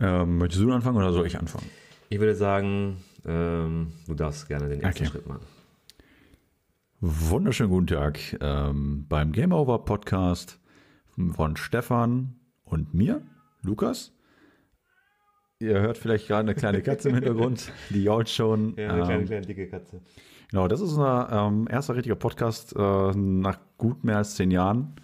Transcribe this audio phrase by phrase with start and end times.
[0.00, 1.66] Ähm, möchtest du anfangen oder soll ich anfangen?
[2.08, 5.12] Ich würde sagen, ähm, du darfst gerne den ersten Okay.
[5.12, 5.44] Schritt machen.
[7.00, 10.58] Wunderschönen guten Tag ähm, beim Game Over Podcast
[11.32, 12.34] von Stefan
[12.64, 13.22] und mir,
[13.62, 14.12] Lukas.
[15.60, 18.74] Ihr hört vielleicht gerade eine kleine Katze im Hintergrund, die jault schon.
[18.76, 20.00] Ähm, kleine dicke Katze.
[20.50, 24.94] Genau, das ist unser ähm, erster richtiger Podcast äh, nach gut mehr als zehn Jahren.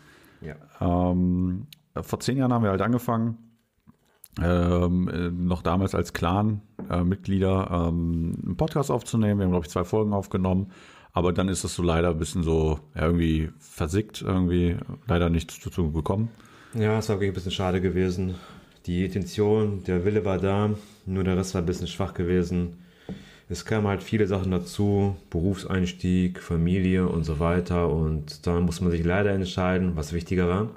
[0.41, 0.55] Ja.
[0.81, 1.67] Ähm,
[2.01, 3.39] vor zehn Jahren haben wir halt angefangen,
[4.43, 9.39] ähm, äh, noch damals als Clan-Mitglieder ähm, einen Podcast aufzunehmen.
[9.39, 10.71] Wir haben, glaube ich, zwei Folgen aufgenommen.
[11.13, 15.65] Aber dann ist das so leider ein bisschen so ja, irgendwie versickt, irgendwie leider nicht
[15.65, 16.29] dazu gekommen.
[16.75, 18.35] Ja, es war wirklich ein bisschen schade gewesen.
[18.87, 20.71] Die Intention, der Wille war da,
[21.07, 22.79] nur der Rest war ein bisschen schwach gewesen.
[23.49, 27.91] Es kamen halt viele Sachen dazu, Berufseinstieg, Familie und so weiter.
[27.91, 30.71] Und dann muss man sich leider entscheiden, was wichtiger war.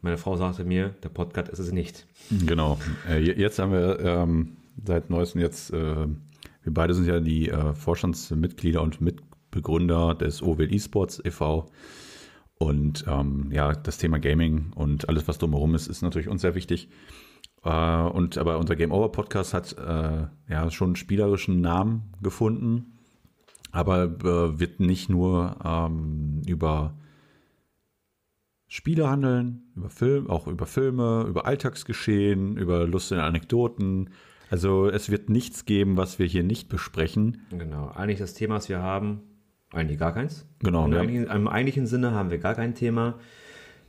[0.00, 2.06] Meine Frau sagte mir, der Podcast ist es nicht.
[2.46, 2.78] Genau.
[3.08, 7.48] Äh, je- jetzt haben wir ähm, seit neuestem jetzt, äh, wir beide sind ja die
[7.48, 11.66] äh, Vorstandsmitglieder und Mitbegründer des OWL eSports e.V.
[12.58, 16.54] Und ähm, ja, das Thema Gaming und alles, was drumherum ist, ist natürlich uns sehr
[16.54, 16.88] wichtig.
[17.64, 22.98] Äh, und aber unser Game Over Podcast hat äh, ja schon einen spielerischen Namen gefunden,
[23.72, 26.94] aber äh, wird nicht nur ähm, über
[28.68, 34.10] Spiele handeln, über Film, auch über Filme, über Alltagsgeschehen, über lustige Anekdoten.
[34.50, 37.42] Also es wird nichts geben, was wir hier nicht besprechen.
[37.50, 37.88] Genau.
[37.88, 39.22] Eigentlich das Thema, was wir haben,
[39.72, 40.46] eigentlich gar keins.
[40.60, 41.00] Genau, Im ja.
[41.00, 43.18] eigentlichen, Im eigentlichen Sinne haben wir gar kein Thema.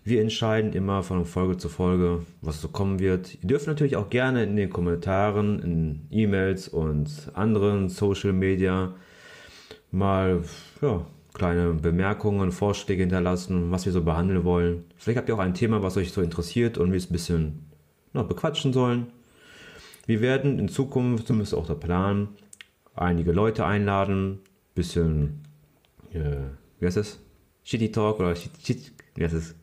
[0.03, 3.35] Wir entscheiden immer von Folge zu Folge, was so kommen wird.
[3.35, 8.95] Ihr dürft natürlich auch gerne in den Kommentaren, in E-Mails und anderen Social Media
[9.91, 10.41] mal
[10.81, 14.85] ja, kleine Bemerkungen, Vorschläge hinterlassen, was wir so behandeln wollen.
[14.97, 17.65] Vielleicht habt ihr auch ein Thema, was euch so interessiert und wir es ein bisschen
[18.13, 19.07] noch bequatschen sollen.
[20.05, 22.29] Wir werden in Zukunft, zumindest auch der Plan,
[22.95, 24.39] einige Leute einladen,
[24.73, 25.43] bisschen,
[26.13, 26.37] äh,
[26.79, 27.19] wie heißt das?
[27.63, 29.55] Shitty Talk oder Shit, Shit, wie heißt es?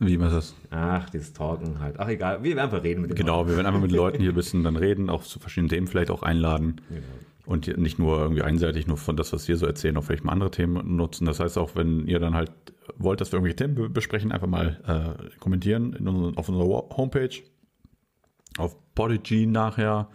[0.00, 0.54] Wie man das?
[0.70, 1.98] Ach, dieses Talken halt.
[1.98, 4.30] Ach, egal, wir werden einfach reden mit den Genau, wir werden einfach mit Leuten hier
[4.30, 6.80] ein bisschen dann reden, auch zu verschiedenen Themen vielleicht auch einladen.
[6.88, 7.02] Genau.
[7.48, 10.32] Und nicht nur irgendwie einseitig nur von das, was wir so erzählen, auch vielleicht mal
[10.32, 11.24] andere Themen nutzen.
[11.24, 12.52] Das heißt auch, wenn ihr dann halt
[12.98, 17.42] wollt, dass wir irgendwelche Themen be- besprechen, einfach mal äh, kommentieren unseren, auf unserer Homepage,
[18.58, 20.10] auf Podigy nachher.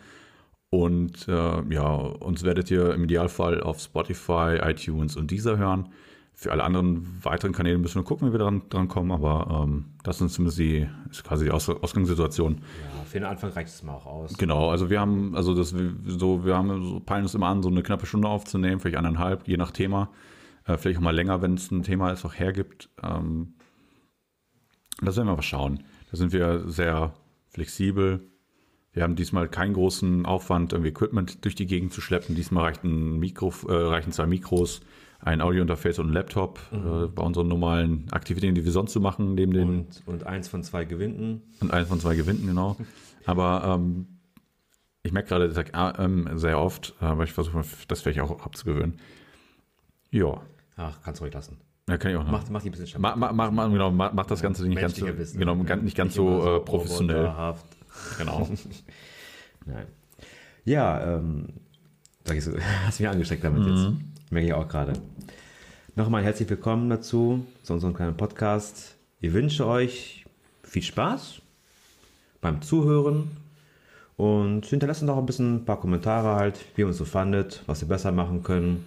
[0.70, 5.90] Und äh, ja, uns werdet ihr im Idealfall auf Spotify, iTunes und dieser hören.
[6.36, 9.86] Für alle anderen weiteren Kanäle müssen wir gucken, wie wir dran, dran kommen, aber ähm,
[10.04, 12.56] das sind zumindest die, ist quasi die Aus Ausgangssituation.
[12.56, 14.38] Ja, für den Anfang reicht es mal auch aus.
[14.38, 17.70] Genau, also wir haben, also das so, wir haben so peilen uns immer an, so
[17.70, 20.10] eine knappe Stunde aufzunehmen, vielleicht eineinhalb, je nach Thema.
[20.66, 22.90] Äh, vielleicht auch mal länger, wenn es ein Thema es auch hergibt.
[23.02, 23.54] Ähm,
[25.02, 25.84] das werden wir mal schauen.
[26.12, 27.14] Da sind wir sehr
[27.50, 28.33] flexibel.
[28.94, 32.36] Wir haben diesmal keinen großen Aufwand, irgendwie Equipment durch die Gegend zu schleppen.
[32.36, 34.82] Diesmal reicht ein Mikro, äh, reichen zwei Mikros,
[35.20, 39.34] ein Audiointerface und ein Laptop äh, bei unseren normalen Aktivitäten, die wir sonst so machen,
[39.34, 41.42] neben den Und, und eins von zwei Gewinnten.
[41.60, 42.78] und eins von zwei Gewinnen, genau.
[43.26, 44.06] Aber ähm,
[45.02, 48.46] ich merke gerade, ich sag ah, ähm, sehr oft, aber ich versuche das vielleicht auch
[48.46, 49.00] abzugewöhnen.
[50.12, 50.42] Ja,
[50.78, 51.58] Ach, kannst du ruhig lassen.
[51.90, 52.32] ja, kann ich auch noch.
[52.32, 54.80] Mach, mach die ein bisschen Mach, mach, mach, mach, genau, mach, mach das Ganze nicht
[54.80, 55.40] ganz Wissen.
[55.40, 57.56] genau, nicht ganz immer so, äh, professionell.
[58.18, 58.50] Genau.
[59.66, 59.86] Nein.
[60.66, 61.50] Ja, ähm,
[62.26, 62.52] sag ich so,
[62.86, 63.68] hast mich angesteckt damit Mhm.
[63.70, 64.32] jetzt.
[64.32, 64.94] Merke ich auch gerade.
[65.96, 68.96] Nochmal herzlich willkommen dazu, zu unserem kleinen Podcast.
[69.20, 70.26] Ich wünsche euch
[70.64, 71.42] viel Spaß
[72.42, 73.30] beim Zuhören
[74.18, 77.64] und hinterlasst uns auch ein bisschen ein paar Kommentare halt, wie ihr uns so fandet,
[77.68, 78.86] was wir besser machen können.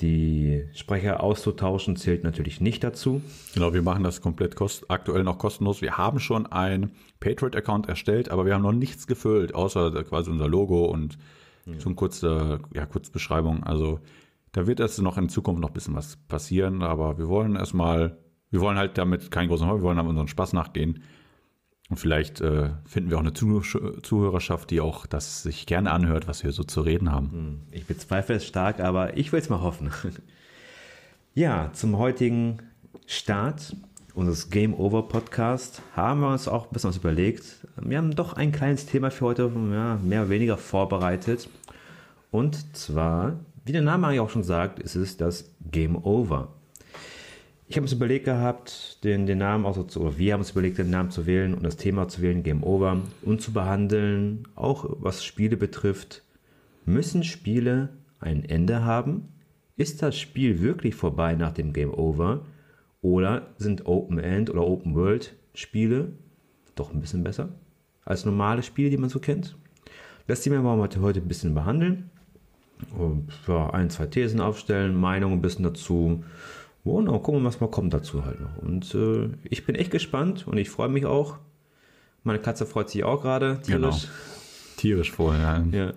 [0.00, 3.20] Die Sprecher auszutauschen zählt natürlich nicht dazu.
[3.54, 5.82] Genau, wir machen das komplett kost aktuell noch kostenlos.
[5.82, 10.48] Wir haben schon ein Patriot-Account erstellt, aber wir haben noch nichts gefüllt, außer quasi unser
[10.48, 11.18] Logo und
[11.78, 13.62] so eine kurze ja, Kurzbeschreibung.
[13.64, 14.00] Also
[14.52, 18.18] da wird jetzt noch in Zukunft noch ein bisschen was passieren, aber wir wollen erstmal,
[18.50, 21.02] wir wollen halt damit keinen großen Hobby, wir wollen aber unseren Spaß nachgehen.
[21.88, 23.62] Und vielleicht äh, finden wir auch eine Zuh
[24.02, 27.62] Zuhörerschaft, die auch das sich gerne anhört, was wir so zu reden haben.
[27.70, 29.90] Ich bezweifle es stark, aber ich will es mal hoffen.
[31.34, 32.58] Ja, zum heutigen
[33.06, 33.76] Start
[34.12, 37.64] unseres Game Over Podcast haben wir uns auch ein bisschen was überlegt.
[37.80, 41.48] Wir haben doch ein kleines Thema für heute ja, mehr oder weniger vorbereitet.
[42.32, 46.48] Und zwar, wie der Name eigentlich auch schon sagt, ist es das Game Over.
[47.68, 50.52] Ich habe uns überlegt gehabt, den, den Namen auch so zu, oder wir haben uns
[50.52, 54.48] überlegt, den Namen zu wählen und das Thema zu wählen, Game Over, und zu behandeln,
[54.54, 56.24] auch was Spiele betrifft.
[56.86, 59.28] Müssen Spiele ein Ende haben?
[59.76, 62.46] Ist das Spiel wirklich vorbei nach dem Game Over?
[63.02, 66.12] Oder sind Open End oder Open World Spiele
[66.74, 67.50] doch ein bisschen besser?
[68.08, 69.56] als normale Spiele, die man so kennt.
[70.26, 72.10] Das Thema wollen wir heute ein bisschen behandeln.
[72.96, 76.24] Und, ja, ein, zwei Thesen aufstellen, Meinungen ein bisschen dazu.
[76.96, 78.56] Und dann gucken wir, was mal kommt dazu halt noch.
[78.58, 81.38] Und äh, ich bin echt gespannt und ich freue mich auch.
[82.24, 84.02] Meine Katze freut sich auch gerade tierisch.
[84.02, 84.76] Genau.
[84.76, 85.64] Tierisch vorher.
[85.72, 85.92] Ja,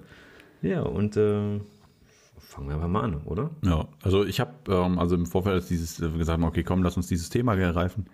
[0.61, 1.59] ja und äh,
[2.39, 3.49] fangen wir einfach mal an, oder?
[3.63, 7.07] Ja, also ich habe ähm, also im Vorfeld dieses äh, gesagt, okay, komm, lass uns
[7.07, 8.05] dieses Thema ergreifen.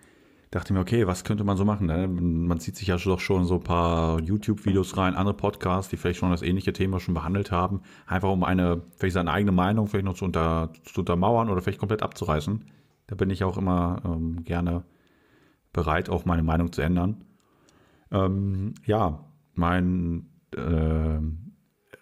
[0.51, 1.87] Dachte mir, okay, was könnte man so machen?
[1.87, 2.07] Ne?
[2.07, 6.19] Man zieht sich ja doch schon so ein paar YouTube-Videos rein, andere Podcasts, die vielleicht
[6.19, 10.05] schon das ähnliche Thema schon behandelt haben, einfach um eine, vielleicht seine eigene Meinung vielleicht
[10.05, 12.63] noch zu, unter, zu untermauern oder vielleicht komplett abzureißen.
[13.07, 14.83] Da bin ich auch immer ähm, gerne
[15.73, 17.25] bereit, auch meine Meinung zu ändern.
[18.11, 21.19] Ähm, ja, mein, äh,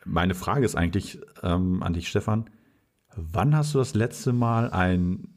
[0.05, 2.49] meine Frage ist eigentlich ähm, an dich, Stefan.
[3.15, 5.34] Wann hast du das letzte Mal ein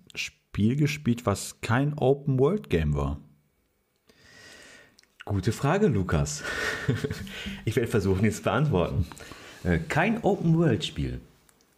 [0.58, 3.20] Spiel gespielt, was kein Open-World-Game war?
[5.24, 6.42] Gute Frage, Lukas.
[7.64, 9.06] ich werde versuchen, jetzt zu beantworten.
[9.62, 11.20] Äh, kein Open-World-Spiel.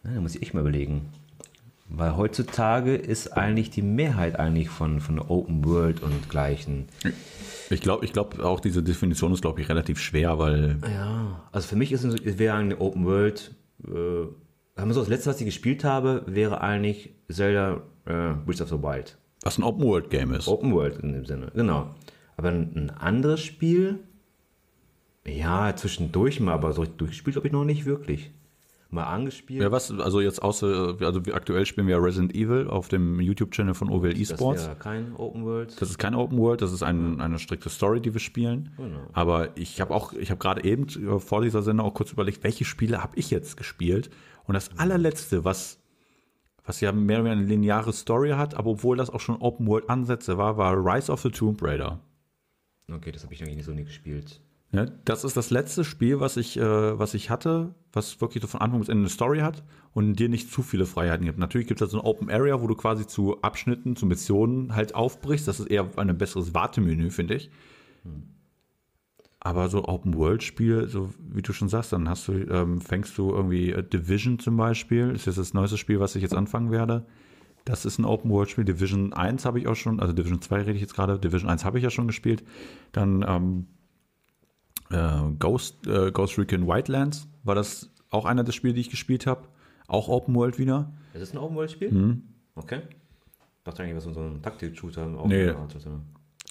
[0.01, 1.11] Da muss ich echt mal überlegen.
[1.89, 6.87] Weil heutzutage ist eigentlich die Mehrheit eigentlich von, von Open World und gleichen.
[7.69, 10.79] Ich glaube, ich glaube auch diese Definition ist, glaube ich, relativ schwer, weil.
[10.91, 13.53] Ja, also für mich ist es wäre eine Open World.
[13.87, 14.25] Äh,
[14.75, 19.17] das letzte, was ich gespielt habe, wäre eigentlich Zelda äh, Breath of the Wild.
[19.43, 20.47] Was ein Open World Game ist.
[20.47, 21.95] Open World in dem Sinne, genau.
[22.37, 23.99] Aber ein, anderes Spiel,
[25.25, 28.31] ja, zwischendurch mal, aber so durchgespielt habe ich noch nicht wirklich
[28.91, 29.61] mal angespielt.
[29.61, 33.89] Ja, was, also jetzt außer, also aktuell spielen wir Resident Evil auf dem YouTube-Channel von
[33.89, 34.63] OWL Esports.
[34.63, 35.81] Das ist kein Open World.
[35.81, 38.71] Das ist kein Open World, das ist ein, eine strikte Story, die wir spielen.
[38.77, 38.99] Genau.
[39.13, 42.43] Aber ich habe auch, ich habe gerade eben äh, vor dieser Sendung auch kurz überlegt,
[42.43, 44.09] welche Spiele habe ich jetzt gespielt?
[44.45, 45.80] Und das allerletzte, was,
[46.63, 49.67] was ja mehr oder weniger eine lineare Story hat, aber obwohl das auch schon Open
[49.67, 51.99] World Ansätze war, war Rise of the Tomb Raider.
[52.91, 54.41] Okay, das habe ich eigentlich so nie gespielt.
[54.73, 58.47] Ja, das ist das letzte Spiel, was ich, äh, was ich hatte, was wirklich so
[58.47, 59.63] von Anfang bis Ende eine Story hat
[59.93, 61.39] und dir nicht zu viele Freiheiten gibt.
[61.39, 64.73] Natürlich gibt es da so ein Open Area, wo du quasi zu Abschnitten, zu Missionen
[64.73, 65.47] halt aufbrichst.
[65.47, 67.51] Das ist eher ein besseres Wartemenü, finde ich.
[68.03, 68.23] Hm.
[69.43, 73.17] Aber so Open World Spiel, so wie du schon sagst, dann hast du, ähm, fängst
[73.17, 76.69] du irgendwie äh, Division zum Beispiel, ist jetzt das neueste Spiel, was ich jetzt anfangen
[76.69, 77.07] werde.
[77.65, 78.65] Das ist ein Open World Spiel.
[78.65, 81.17] Division 1 habe ich auch schon, also Division 2 rede ich jetzt gerade.
[81.17, 82.43] Division 1 habe ich ja schon gespielt.
[82.91, 83.67] Dann ähm,
[84.91, 89.25] äh, Ghost, äh, Ghost Recon Wildlands war das auch einer der Spiele, die ich gespielt
[89.25, 89.47] habe.
[89.87, 90.93] Auch Open World wieder.
[91.13, 91.91] Ist das ein Open World Spiel?
[91.91, 92.23] Mhm.
[92.53, 92.81] Okay.
[93.57, 95.07] Ich dachte eigentlich, was so ein Taktik-Shooter.
[95.27, 95.51] Nee.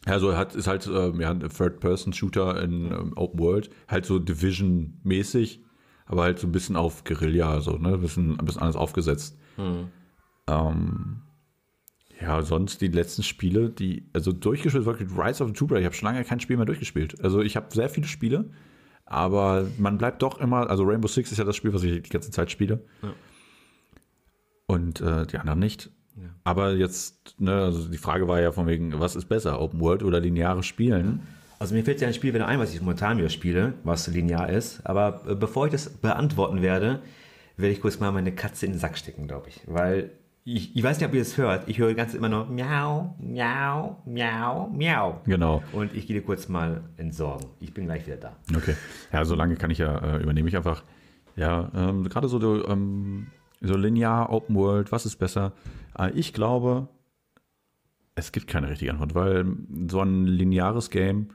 [0.07, 5.63] Also hat, ist halt äh, ja, ein Third-Person-Shooter in ähm, Open World, halt so Division-mäßig,
[6.07, 7.95] aber halt so ein bisschen auf Guerilla, so, ne?
[7.95, 9.39] Ein bisschen, ein bisschen anders aufgesetzt.
[9.59, 9.89] Mhm.
[10.47, 11.23] Ähm,
[12.21, 15.87] ja, sonst die letzten Spiele, die, also durchgespielt, wirklich Rise of the Tomb Raider, ich
[15.87, 17.23] habe schon lange kein Spiel mehr durchgespielt.
[17.23, 18.51] Also ich habe sehr viele Spiele,
[19.05, 22.11] aber man bleibt doch immer, also Rainbow Six ist ja das Spiel, was ich die
[22.11, 22.85] ganze Zeit spiele.
[23.03, 23.13] Ja.
[24.67, 25.91] Und äh, die anderen nicht.
[26.17, 26.29] Ja.
[26.45, 30.03] Aber jetzt, ne, also die Frage war ja von wegen, was ist besser, Open World
[30.03, 31.27] oder lineares Spielen?
[31.59, 34.49] Also mir fällt ja ein Spiel wieder ein, was ich momentan wieder spiele, was linear
[34.49, 34.81] ist.
[34.87, 37.01] Aber äh, bevor ich das beantworten werde,
[37.59, 39.61] werde ich kurz mal meine Katze in den Sack stecken, glaube ich.
[39.67, 40.11] Weil
[40.45, 41.69] ich, ich, weiß nicht, ob ihr das hört.
[41.69, 45.21] Ich höre ganz immer noch Miau, Miau, Miau, Miau.
[45.27, 45.63] Genau.
[45.73, 47.47] Und ich gehe dir kurz mal entsorgen.
[47.61, 48.37] Ich bin gleich wieder da.
[48.57, 48.75] Okay.
[49.13, 50.83] Ja, so lange kann ich ja, äh, übernehme ich einfach.
[51.37, 53.27] Ja, ähm, gerade so, ähm,
[53.61, 55.53] so linear, Open World, was ist besser?
[55.99, 56.89] Äh, ich glaube,
[58.15, 59.47] es gibt keine richtige Antwort, weil
[59.89, 61.29] so ein lineares Game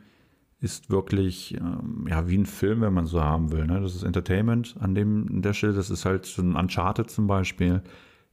[0.60, 3.66] ist wirklich ähm, ja, wie ein Film, wenn man so haben will.
[3.66, 3.82] Ne?
[3.82, 5.74] Das ist Entertainment an, dem, an der Stelle.
[5.74, 7.82] Das ist halt so ein Uncharted zum Beispiel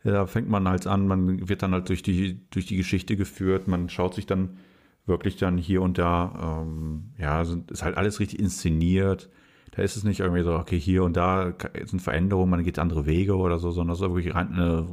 [0.05, 3.69] da fängt man halt an, man wird dann halt durch die, durch die Geschichte geführt,
[3.69, 4.59] man schaut sich dann
[5.07, 9.29] wirklich dann hier und da, ähm, ja, ist halt alles richtig inszeniert.
[9.73, 13.07] Da ist es nicht irgendwie so, okay, hier und da sind Veränderungen, man geht andere
[13.07, 14.87] Wege oder so, sondern es ist wirklich rein eine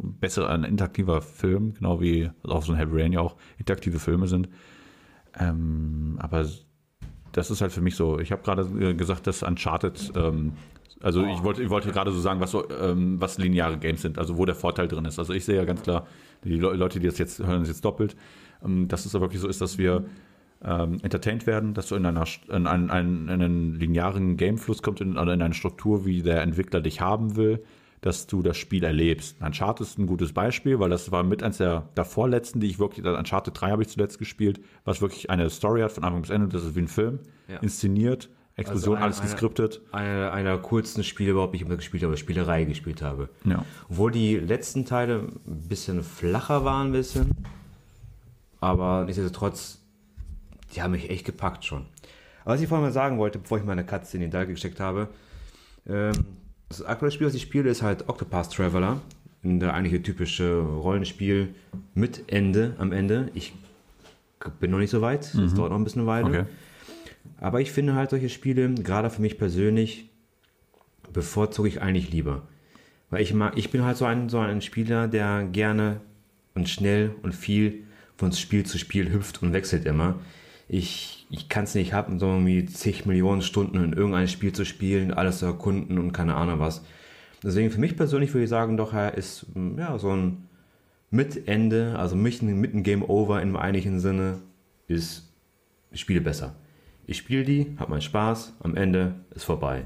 [0.50, 4.48] ein interaktiver Film, genau wie auch so ein Heavy Rain ja auch interaktive Filme sind.
[5.38, 6.46] Ähm, aber
[7.34, 10.54] das ist halt für mich so, ich habe gerade äh, gesagt, dass Uncharted ähm,
[11.02, 14.18] also ich wollte, ich wollte gerade so sagen, was, so, ähm, was lineare Games sind,
[14.18, 15.18] also wo der Vorteil drin ist.
[15.18, 16.06] Also ich sehe ja ganz klar,
[16.44, 18.16] die Leute, die das jetzt hören, das jetzt doppelt,
[18.64, 20.06] ähm, dass es aber wirklich so ist, dass wir
[20.64, 22.90] ähm, entertained werden, dass du in, einer, in, einen,
[23.30, 27.36] in einen linearen Gamefluss kommst, in, oder in eine Struktur, wie der Entwickler dich haben
[27.38, 27.64] will,
[28.02, 29.38] dass du das Spiel erlebst.
[29.42, 33.06] Uncharted ist ein gutes Beispiel, weil das war mit eins der davorletzten, die ich wirklich,
[33.06, 36.48] Uncharted 3 habe ich zuletzt gespielt, was wirklich eine Story hat von Anfang bis Ende,
[36.48, 37.58] das ist wie ein Film, Ja.
[37.58, 39.82] inszeniert, Explosion, Also eine- alles geskriptet.
[39.94, 43.30] Einer einer der coolsten Spiele überhaupt, ich immer gespielt habe, Spielerei gespielt habe.
[43.46, 43.64] Ja.
[43.90, 47.32] Obwohl die letzten Teile ein bisschen flacher waren, ein bisschen.
[48.60, 49.79] Aber nichtsdestotrotz,
[50.74, 51.86] die haben mich echt gepackt schon.
[52.46, 55.10] Was ich vorhin mal sagen wollte, bevor ich meine Katze in den Dalge gesteckt habe,
[55.88, 56.14] ähm,
[56.70, 59.02] das aktuelle Spiel, was ich spiele, ist halt Octopath Traveler.
[59.42, 61.56] Der eigentliche typische Rollenspiel
[61.94, 63.32] mit Ende am Ende.
[63.34, 63.54] Ich
[64.60, 66.28] bin noch nicht so weit, es dauert noch ein bisschen eine Weile.
[66.28, 66.46] Okay.
[67.40, 70.10] Aber ich finde halt solche Spiele, gerade für mich persönlich,
[71.14, 72.44] bevorzuge ich eigentlich lieber.
[73.10, 76.02] Weil ich mag, ich bin halt so ein, so ein Spieler, der gerne
[76.54, 77.86] und schnell und viel
[78.18, 80.20] von Spiel zu Spiel hüpft und wechselt immer.
[80.70, 84.66] Ich, ich kann es nicht haben, so irgendwie zig Millionen Stunden in irgendein Spiel zu
[84.66, 86.84] spielen, alles zu erkunden und keine Ahnung was.
[87.44, 90.50] Deswegen für mich persönlich würde ich sagen, doch, er ist mm, ja so ein
[91.10, 94.40] mit Ende, also mit, mit einem Game Over im eigentlichen Sinne,
[94.88, 95.34] ist
[95.94, 96.56] Spiele besser.
[97.08, 99.86] Ich spiele die, habe meinen Spaß, am Ende ist vorbei.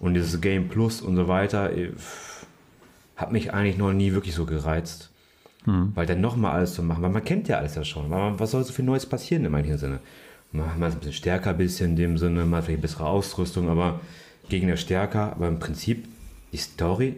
[0.00, 2.46] Und dieses Game Plus und so weiter, eh, pff,
[3.16, 5.11] hat mich eigentlich noch nie wirklich so gereizt.
[5.94, 8.08] Weil dann nochmal alles zu machen, weil man kennt ja alles ja schon.
[8.08, 10.00] Man, was soll so viel Neues passieren im eigentlichen Sinne?
[10.52, 13.68] Mal, mal ist ein bisschen stärker, ein bisschen in dem Sinne, mal vielleicht bessere Ausrüstung,
[13.68, 14.00] aber
[14.48, 15.32] Gegner stärker.
[15.32, 16.06] Aber im Prinzip,
[16.52, 17.16] die Story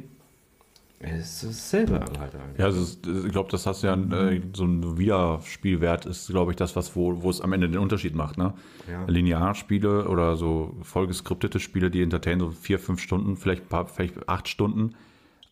[1.00, 2.32] ist dasselbe halt.
[2.56, 2.96] Ja, also
[3.26, 6.96] ich glaube, das hast du ja äh, so ein Wiederspielwert ist, glaube ich, das, was
[6.96, 8.38] wo, wo es am Ende den Unterschied macht.
[8.38, 8.54] Ne?
[8.90, 9.04] Ja.
[9.06, 14.48] Linearspiele oder so vollgeskriptete Spiele, die entertainen so vier, fünf Stunden, vielleicht, paar, vielleicht acht
[14.48, 14.94] Stunden.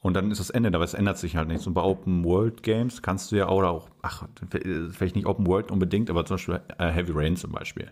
[0.02, 1.66] Und dann ist das Ende, aber es ändert sich halt nichts.
[1.66, 5.70] Und bei Open World Games kannst du ja oder auch, ach, vielleicht nicht Open World
[5.70, 7.88] unbedingt, aber zum Beispiel äh, Heavy Rain zum Beispiel.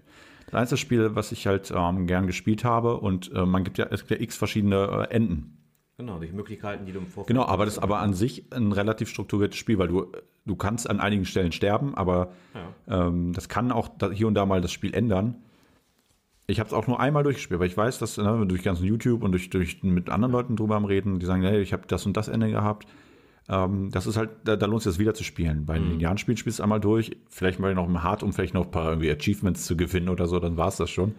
[0.46, 3.86] Das einzige Spiel, was ich halt ähm, gern gespielt habe und äh, man gibt ja,
[3.90, 5.56] es gibt ja x verschiedene äh, Enden.
[5.98, 8.72] Genau, durch Möglichkeiten, die du im Vorfeld Genau, aber das ist aber an sich ein
[8.72, 10.10] relativ strukturiertes Spiel, weil du,
[10.46, 12.32] du kannst an einigen Stellen sterben, aber
[12.88, 15.36] ähm, das kann auch hier und da mal das Spiel ändern.
[16.50, 19.22] Ich habe es auch nur einmal durchgespielt, weil ich weiß, dass ne, durch ganzen YouTube
[19.22, 22.04] und durch, durch mit anderen Leuten drüber am Reden, die sagen, hey, ich habe das
[22.06, 22.86] und das Ende gehabt.
[23.48, 25.64] Ähm, das ist halt, da, da lohnt es sich das wieder zu spielen.
[25.64, 28.54] Bei einem linearen Spiel spielst du einmal durch, vielleicht mal noch im Hard, um vielleicht
[28.54, 31.14] noch ein paar irgendwie Achievements zu gewinnen oder so, dann war es das schon.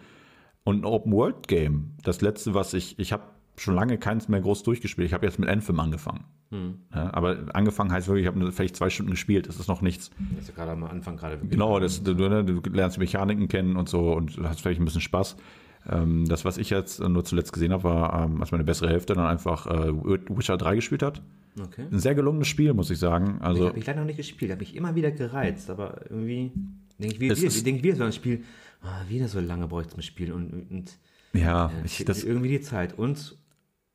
[0.63, 3.23] Und ein Open-World-Game, das letzte, was ich, ich habe
[3.57, 5.07] schon lange keins mehr groß durchgespielt.
[5.07, 6.25] Ich habe jetzt mit Anthem angefangen.
[6.93, 10.12] Ja, aber angefangen heißt wirklich, ich habe vielleicht zwei Stunden gespielt, das ist noch nichts.
[10.36, 11.38] Das ist ja gerade am Anfang gerade.
[11.38, 14.86] Genau, das, du, ne, du lernst die Mechaniken kennen und so und hast vielleicht ein
[14.86, 15.38] bisschen Spaß.
[15.89, 19.13] Ähm, das, was ich jetzt nur zuletzt gesehen habe, war, ähm, als meine bessere Hälfte
[19.15, 21.22] dann einfach äh, Witcher 3 gespielt hat.
[21.60, 21.86] Okay.
[21.91, 23.38] Ein sehr gelungenes Spiel, muss ich sagen.
[23.39, 26.51] Ich Also, habe ich leider noch nicht gespielt, habe mich immer wieder gereizt, aber irgendwie
[27.00, 28.43] denke ich Es wieder, ist- denk ich wieder so ein Spiel,
[28.84, 30.98] ah, wieder so lange brauche ich zum Spiel und, und
[31.34, 33.38] ja, äh, ich, das, irgendwie die Zeit und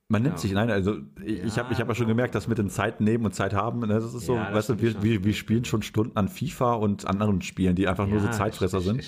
[0.08, 0.38] man nimmt ja.
[0.38, 3.00] sich, nein, also ich, ich habe ich hab ja schon gemerkt, dass mit den Zeit
[3.00, 5.34] nehmen und Zeit haben, ne, das ist so, Ja, das weißt du, wir, wir, wir
[5.34, 9.04] spielen schon Stunden an FIFA und anderen Spielen, die einfach nur so Ja, Zeitfresser sind.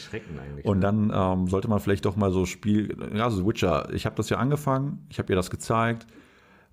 [0.65, 3.93] Und dann ähm, sollte man vielleicht doch mal so Spiel, ja, so Witcher.
[3.93, 6.07] Ich habe das ja angefangen, ich habe ihr das gezeigt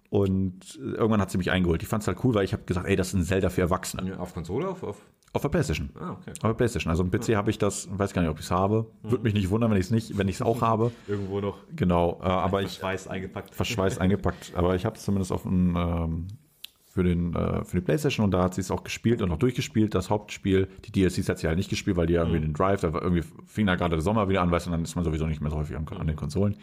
[0.10, 1.84] und äh, irgendwann hat sie mich eingeholt.
[1.84, 3.62] Ich fand es halt cool, weil ich habe gesagt, ey, das ist ein Zelda für
[3.62, 4.10] Erwachsene.
[4.10, 5.03] Ja, auf Konsole, auf, auf
[5.36, 5.89] Auf der Playstation.
[6.00, 6.32] ah, okay.
[6.32, 6.89] Auf der Playstation.
[6.89, 8.86] Also im PC habe ich das, weiß gar nicht, ob ich es habe.
[9.04, 10.92] Würde mich nicht wundern, wenn ich es nicht, wenn ich es auch habe.
[11.08, 12.22] Irgendwo noch Genau.
[12.24, 13.54] Äh, aber ich Schweiß eingepackt.
[13.54, 14.54] verschweißt eingepackt.
[14.56, 16.27] Aber ich habe es zumindest auf dem, ähm,
[16.86, 19.38] für, den, äh, für die Playstation und da hat sie es auch gespielt und auch
[19.38, 19.94] durchgespielt.
[19.94, 22.80] Das Hauptspiel, die DLCs hat sie halt nicht gespielt, weil die ja irgendwie den Drive,
[22.80, 25.04] da war irgendwie fing da gerade der Sommer wieder an, weißt du, dann ist man
[25.04, 26.56] sowieso nicht mehr so häufig an, an den Konsolen.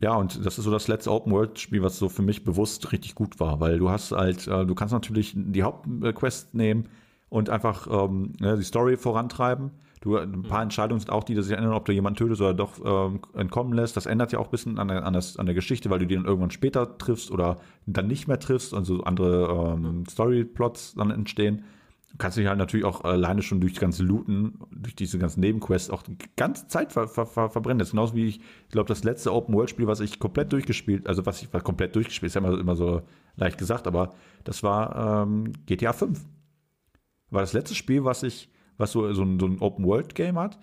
[0.00, 3.38] Ja, und das ist so das letzte Open-World-Spiel, was so für mich bewusst richtig gut
[3.38, 6.88] war, weil du hast halt, äh, du kannst natürlich die Hauptquest nehmen
[7.32, 9.70] und einfach ähm, ne, die Story vorantreiben.
[10.02, 12.52] Du, ein paar Entscheidungen sind auch die, die sich ändern, ob du jemanden tötest oder
[12.52, 13.96] doch ähm, entkommen lässt.
[13.96, 16.06] Das ändert ja auch ein bisschen an der, an, das, an der Geschichte, weil du
[16.06, 20.96] die dann irgendwann später triffst oder dann nicht mehr triffst und so andere ähm, Story-Plots
[20.96, 21.64] dann entstehen.
[22.10, 25.40] Du kannst dich halt natürlich auch alleine schon durch die ganze Looten, durch diese ganzen
[25.40, 27.78] Nebenquests auch die ganze Zeit ver ver ver verbrennen.
[27.78, 31.24] Das ist genauso wie ich, ich glaube, das letzte Open-World-Spiel, was ich komplett durchgespielt, also
[31.24, 33.00] was ich war komplett durchgespielt, ist ja immer, immer so
[33.36, 34.12] leicht gesagt, aber
[34.44, 36.20] das war ähm, GTA 5.
[37.32, 38.48] War das letzte Spiel, was ich,
[38.78, 40.58] was so, so ein, so ein Open-World-Game hat,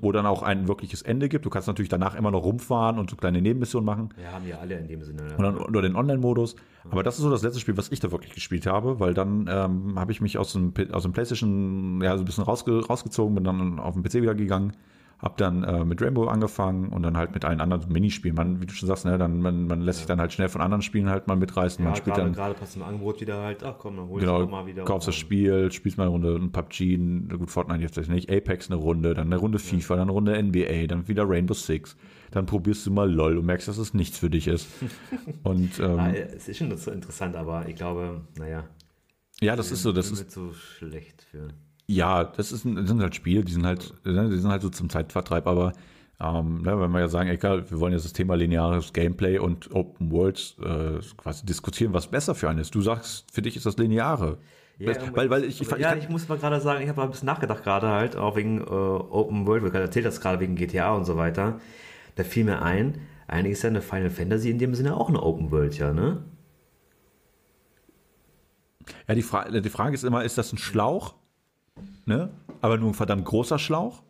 [0.00, 1.44] wo dann auch ein wirkliches Ende gibt.
[1.44, 4.10] Du kannst natürlich danach immer noch rumfahren und so kleine Nebenmissionen machen.
[4.22, 5.24] Ja, haben ja alle in dem Sinne.
[5.24, 5.36] Ne?
[5.36, 6.54] Und dann nur den Online-Modus.
[6.88, 9.48] Aber das ist so das letzte Spiel, was ich da wirklich gespielt habe, weil dann
[9.50, 13.34] ähm, habe ich mich aus dem, aus dem PlayStation ja, so ein bisschen rausge rausgezogen,
[13.34, 14.74] bin dann auf den PC wieder gegangen,
[15.24, 18.36] habe dann äh, mit Rainbow angefangen und dann halt mit allen anderen Minispielen.
[18.36, 20.60] Man, wie du schon sagst, ne, dann, man, man lässt sich dann halt schnell von
[20.60, 21.82] anderen Spielen halt mal mitreißen.
[21.82, 24.20] ja, man spielt gerade, dann gerade passt im Angebot wieder halt, ach komm, dann hol
[24.20, 24.84] ich Genau, auch mal wieder.
[24.84, 26.98] kaufst das Spiel, spielst mal eine Runde ein PUBG,
[27.38, 30.88] gut, Fortnite jetzt nicht, Apex eine Runde, dann eine Runde FIFA, dann eine Runde NBA,
[30.88, 31.96] dann wieder Rainbow Six,
[32.30, 34.68] dann probierst du mal LOL und merkst, dass es nichts für dich ist.
[35.42, 38.64] Und Ah, ähm, es ist schon so interessant, aber ich glaube, naja,
[39.40, 41.48] ja, das ist so, das ist, so schlecht für.
[41.86, 44.62] Ja, das, ist ein, das sind halt Spiele, die sind halt, ne, die sind halt
[44.62, 45.72] so zum Zeitvertreib, aber
[46.20, 49.74] ähm, ne, wenn wir ja sagen, egal, wir wollen jetzt das Thema lineares Gameplay und
[49.74, 52.74] Open World äh, quasi diskutieren, was besser für einen ist.
[52.74, 54.38] Du sagst, für dich ist das Lineare.
[54.78, 57.10] Ja, weil, weil ich, ich, ja, ich, ich muss mal gerade sagen, ich habe ein
[57.10, 60.94] bisschen nachgedacht gerade halt, auch wegen äh, Open World, weil erzählt hast gerade wegen GTA
[60.94, 61.60] und so weiter.
[62.16, 65.22] Da fiel mir ein, eigentlich ist ja eine Final Fantasy in dem Sinne auch eine
[65.22, 66.24] Open World, ja, ne?
[69.08, 71.14] Ja, die, Fra die Frage ist immer, ist das ein Schlauch?
[72.06, 72.30] Ne?
[72.60, 74.02] Aber nur ein verdammt großer Schlauch,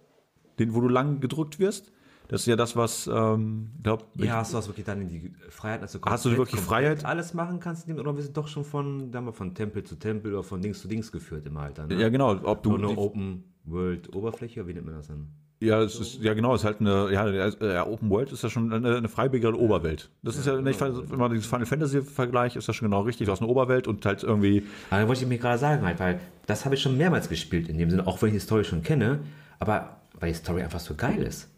[0.58, 1.92] den, wo du lang gedrückt wirst?
[2.28, 5.32] Das ist ja das, was, ähm, glaub, Ja, hast du das wirklich dann in die
[5.50, 5.82] Freiheit?
[5.82, 7.04] Also hast du wirklich Freiheit?
[7.04, 9.96] Alles machen kannst, oder wir sind doch schon von, da haben wir von Tempel zu
[9.96, 11.86] Tempel oder von Dings zu Dings geführt im Alter.
[11.86, 12.00] Ne?
[12.00, 12.34] Ja, genau.
[12.44, 15.28] Ob du eine Open World Oberfläche, wie nennt man das dann?
[15.60, 18.72] Ja, es ist, ja genau, es ist halt eine, ja, Open World ist ja schon
[18.72, 20.10] eine, eine freibegriffene Oberwelt.
[20.22, 23.26] Das ist ja, nicht, wenn man dieses Final Fantasy Vergleich ist das schon genau richtig.
[23.26, 24.64] Du hast eine Oberwelt und halt irgendwie.
[24.90, 27.78] Aber wollte ich mir gerade sagen, halt, weil das habe ich schon mehrmals gespielt in
[27.78, 29.20] dem Sinne, auch wenn ich die Story schon kenne,
[29.58, 31.48] aber weil die Story einfach so geil ist.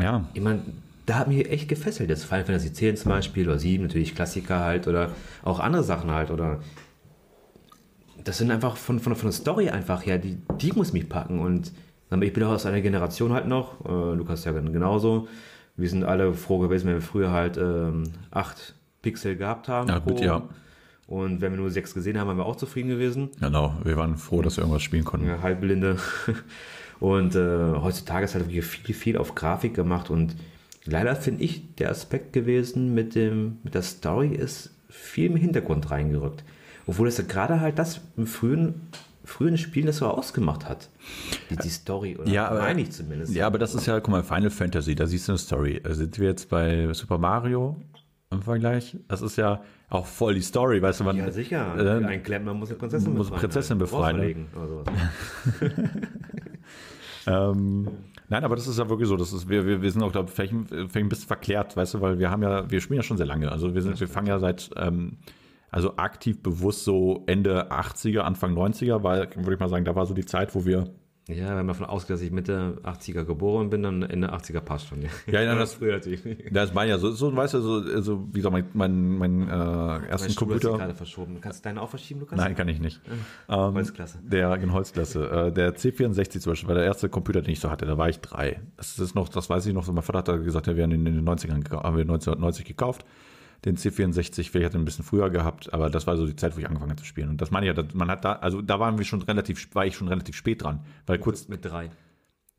[0.00, 0.26] Ja.
[0.34, 0.62] Ich meine,
[1.06, 2.10] da hat mich echt gefesselt.
[2.10, 5.10] Das Final Fantasy X zum Beispiel oder 7, natürlich Klassiker halt oder
[5.42, 6.60] auch andere Sachen halt oder
[8.24, 11.40] das sind einfach von, von, von der Story einfach her, die, die muss mich packen
[11.40, 11.72] und
[12.20, 15.28] ich bin auch aus einer Generation halt noch, äh, Lukas ja genauso.
[15.76, 19.88] Wir sind alle froh gewesen, wenn wir früher halt ähm, 8 Pixel gehabt haben.
[19.88, 20.42] Ja, gut, ja.
[21.06, 23.30] Und wenn wir nur 6 gesehen haben, waren wir auch zufrieden gewesen.
[23.40, 25.26] Genau, wir waren froh, dass wir irgendwas spielen konnten.
[25.26, 25.96] Ja, halbblinde.
[27.00, 30.36] Und äh, heutzutage ist halt wirklich viel, viel auf Grafik gemacht und
[30.84, 35.90] leider finde ich der Aspekt gewesen mit, dem, mit der Story ist viel im Hintergrund
[35.90, 36.44] reingerückt.
[36.86, 38.82] Obwohl es ja gerade halt das im frühen
[39.24, 40.90] frühen Spielen das so ausgemacht hat.
[41.50, 43.34] Die, die Story, oder ja, meine ich zumindest.
[43.34, 45.80] Ja, aber das ist ja, guck mal, Final Fantasy, da siehst du eine Story.
[45.90, 47.76] Sind wir jetzt bei Super Mario
[48.30, 48.96] im Vergleich?
[49.08, 51.16] Das ist ja auch voll die Story, weißt du, man.
[51.16, 51.76] Ja, sicher.
[51.78, 53.40] Äh, Ein Klempner muss eine Prinzessin muss befreien.
[53.40, 54.16] Prinzessin befreien.
[54.16, 54.46] Ne?
[57.26, 57.88] ähm,
[58.28, 59.16] nein, aber das ist ja wirklich so.
[59.16, 61.94] Das ist, wir, wir, wir sind auch, glaube ich, vielleicht, vielleicht ein bisschen verklärt, weißt
[61.94, 63.52] du, weil wir haben ja, wir spielen ja schon sehr lange.
[63.52, 65.18] Also wir sind, wir fangen ja seit ähm,
[65.70, 70.06] also aktiv bewusst so Ende 80er, Anfang 90er, weil, würde ich mal sagen, da war
[70.06, 70.88] so die Zeit, wo wir
[71.28, 74.88] ja, wenn man davon ausgeht, dass ich Mitte 80er geboren bin, dann Ende 80er passt
[74.88, 75.02] schon.
[75.02, 76.20] Ja, ja das, früher natürlich.
[76.50, 80.06] Das meine ja so, so weißt du, so, so wie gesagt, mein, mein, mein äh,
[80.08, 80.76] ersten Computer.
[80.76, 81.40] gerade verschoben.
[81.40, 82.36] Kannst du deinen auch verschieben, Lukas?
[82.36, 83.00] Nein, kann ich nicht.
[83.48, 83.68] Ja.
[83.68, 84.18] Ähm, Holzklasse.
[84.24, 85.30] Der in Holzklasse.
[85.30, 87.86] Äh, der C64 zum Beispiel war der erste Computer, den ich so hatte.
[87.86, 88.60] Da war ich drei.
[88.76, 89.84] Das ist noch, das weiß ich noch.
[89.84, 93.04] So mein Vater hat gesagt, wir haben in den 90ern haben wir 1990 gekauft
[93.64, 96.60] den C64, vielleicht hat ein bisschen früher gehabt, aber das war so die Zeit, wo
[96.60, 97.28] ich angefangen habe zu spielen.
[97.28, 99.86] Und das meine ich ja, man hat da, also da waren wir schon relativ, war
[99.86, 101.48] ich schon relativ spät dran, weil kurz.
[101.48, 101.90] Mit drei.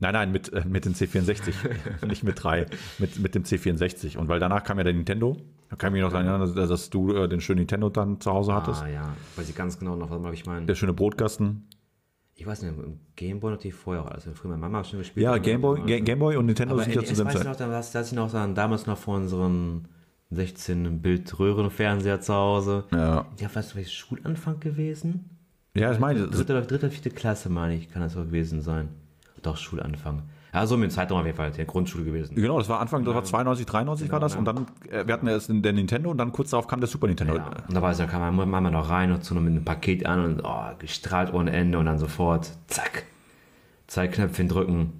[0.00, 2.66] Nein, nein, mit, äh, mit dem C64, nicht mit drei,
[2.98, 4.16] mit, mit dem C64.
[4.16, 5.36] Und weil danach kam ja der Nintendo.
[5.70, 8.30] Da kann ich mich noch daran erinnern, dass du äh, den schönen Nintendo dann zu
[8.30, 8.82] Hause hattest.
[8.82, 10.66] Ah ja, weiß ich ganz genau noch, was ich meine.
[10.66, 11.68] Der schöne Brotkasten.
[12.36, 12.74] Ich weiß nicht,
[13.14, 15.22] Gameboy natürlich vorher auch, also früher meine Mama schon gespielt.
[15.22, 17.30] Ja, Gameboy, Gameboy und Nintendo sind ja zusammen.
[17.30, 19.86] Ich weiß noch, dass, dass ich noch damals noch vor unseren
[20.34, 22.84] 16 Bildröhrenfernseher zu Hause.
[22.92, 23.26] Ja.
[23.38, 25.30] Ja, was war Schulanfang gewesen?
[25.76, 26.28] Ja, ich meine.
[26.28, 28.88] Dritte, dritte, vierte Klasse, meine ich, kann das auch gewesen sein.
[29.42, 30.22] Doch, Schulanfang.
[30.54, 32.36] Ja, so mit dem Zeitraum auf jeden Fall, der Grundschule gewesen.
[32.36, 34.36] Genau, das war Anfang, das war 92, 93 genau, war das.
[34.36, 37.08] Und dann, äh, wir hatten erst der Nintendo und dann kurz darauf kam der Super
[37.08, 37.34] Nintendo.
[37.34, 39.64] Ja, und da war es, da kam meine Mama noch rein und zu mit einem
[39.64, 43.04] Paket an und oh, gestrahlt ohne Ende und dann sofort, zack,
[43.88, 44.92] zwei Knöpfchen drücken,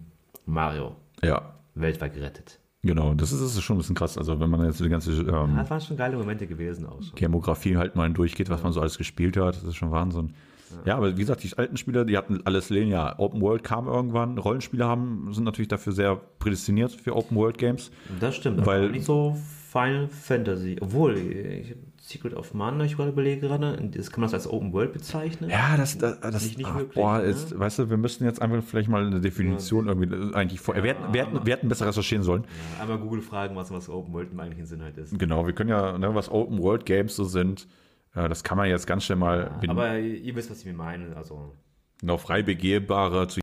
[0.45, 0.97] Mario.
[1.23, 1.55] Ja.
[1.77, 2.59] Weltweit gerettet.
[2.85, 4.19] Genau, das ist, das ist schon ein bisschen krass.
[4.19, 7.03] Also wenn man jetzt die ganze ähm, ja, das waren schon geile Momente gewesen auch.
[7.03, 7.15] Schon.
[7.19, 10.35] Demografie halt mal durchgeht, was man so alles gespielt hat, das ist schon Wahnsinn.
[10.85, 10.97] Ja.
[10.97, 13.19] aber wie gesagt, die alten Spieler, die hatten alles linear.
[13.19, 14.39] Open World kam irgendwann.
[14.39, 17.91] Rollenspiele haben, sind natürlich dafür sehr prädestiniert für Open World Games.
[18.21, 19.37] Das stimmt, weil nicht so
[19.71, 20.77] Final Fantasy.
[20.81, 24.73] Obwohl, ich, Secret of Mana, ich gerade überlege gerade, das kann man das als Open
[24.73, 25.49] World bezeichnen?
[25.49, 26.95] Ja, das, das, das ist nicht ach, möglich.
[26.95, 27.25] Boah, ne?
[27.25, 29.93] ist, weißt du, wir müssten jetzt einfach vielleicht mal eine Definition ja.
[29.93, 30.77] irgendwie äh, eigentlich vor.
[30.77, 32.45] Ja, wir, hätten, wir, hätten, wir hätten besser recherchieren sollen.
[32.77, 35.19] Ja, einmal Google fragen, was, was Open World im eigentlichen Sinn halt ist.
[35.19, 37.67] Genau, wir können ja, ne, was Open World Games so sind,
[38.15, 39.59] das kann man jetzt ganz schnell mal.
[39.63, 41.17] Ja, aber ihr wisst, was ich mir meine.
[41.17, 41.55] Also.
[42.01, 43.41] Genau, frei begehbare zu.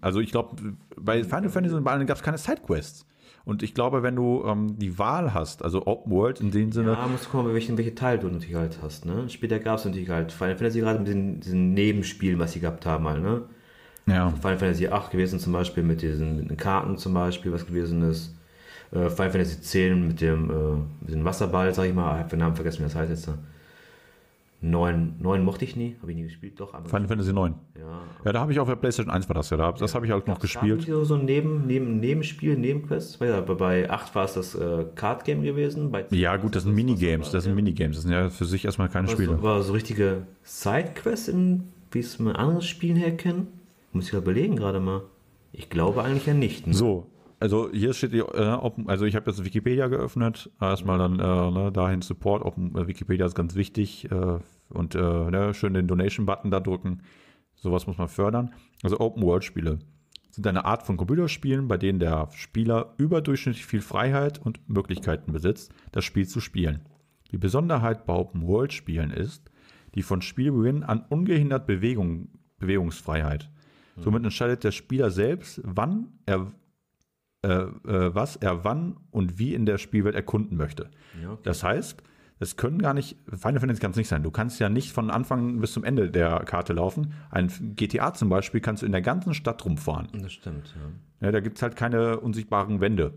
[0.00, 0.56] Also ich glaube,
[0.96, 3.06] bei Final Fantasy gab es keine Sidequests.
[3.44, 6.92] Und ich glaube, wenn du ähm, die Wahl hast, also Open World in dem Sinne.
[6.92, 9.06] Ja, musst du gucken, welche, welche Teil du natürlich halt hast.
[9.06, 9.28] Ne?
[9.30, 12.84] Später gab es natürlich halt Final Fantasy gerade mit diesen, diesen Nebenspielen, was sie gehabt
[12.84, 13.42] haben halt, ne?
[14.06, 14.30] Ja.
[14.30, 18.02] Final Fantasy 8 gewesen zum Beispiel mit diesen mit den Karten zum Beispiel, was gewesen
[18.02, 18.34] ist.
[18.90, 22.16] Äh, Final Fantasy 10 mit dem, äh, mit dem Wasserball, sag ich mal.
[22.16, 23.30] Ich habe den Namen vergessen, wie das heißt jetzt.
[24.60, 26.74] 9, 9 mochte ich nie, habe ich nie gespielt, doch.
[26.74, 27.54] Aber Final Fantasy 9.
[27.78, 28.00] Ja.
[28.24, 30.10] Ja, da habe ich auf der PlayStation 1 war das ja, da, das habe ich
[30.10, 30.82] halt noch gespielt.
[30.82, 33.20] So, so ein Neben, Neben, Nebenspiel, Nebenquest.
[33.20, 35.92] Ja, bei 8 war es das äh, Card Game gewesen.
[35.92, 38.88] Bei ja, gut, das sind Minigames, das sind Minigames, das sind ja für sich erstmal
[38.88, 39.32] keine Spiele.
[39.32, 41.32] Das war so richtige Sidequests,
[41.92, 43.46] wie es man anderes Spielen her kennen.
[43.92, 45.02] Muss ich ja überlegen gerade mal.
[45.52, 46.66] Ich glaube eigentlich ja nicht.
[46.66, 46.74] Ne?
[46.74, 47.06] So,
[47.40, 51.50] also hier steht, die, äh, Open, also ich habe jetzt Wikipedia geöffnet, erstmal dann äh,
[51.50, 54.38] ne, dahin Support, Open, äh, Wikipedia ist ganz wichtig äh,
[54.70, 57.02] und äh, ne, schön den Donation-Button da drücken,
[57.54, 58.52] sowas muss man fördern.
[58.82, 59.78] Also Open-World-Spiele
[60.30, 65.72] sind eine Art von Computerspielen, bei denen der Spieler überdurchschnittlich viel Freiheit und Möglichkeiten besitzt,
[65.92, 66.82] das Spiel zu spielen.
[67.30, 69.50] Die Besonderheit bei Open-World-Spielen ist
[69.94, 73.50] die von Spielbeginn an ungehindert Bewegung, Bewegungsfreiheit.
[73.96, 76.52] Somit entscheidet der Spieler selbst, wann er
[77.42, 80.90] was er wann und wie in der Spielwelt erkunden möchte.
[81.22, 81.40] Ja, okay.
[81.44, 82.02] Das heißt,
[82.40, 84.22] es können gar nicht, Final Fantasy kann es nicht sein.
[84.22, 87.12] Du kannst ja nicht von Anfang bis zum Ende der Karte laufen.
[87.30, 90.08] Ein GTA zum Beispiel kannst du in der ganzen Stadt rumfahren.
[90.20, 90.74] Das stimmt,
[91.20, 91.26] ja.
[91.26, 93.14] Ja, da gibt es halt keine unsichtbaren Wände.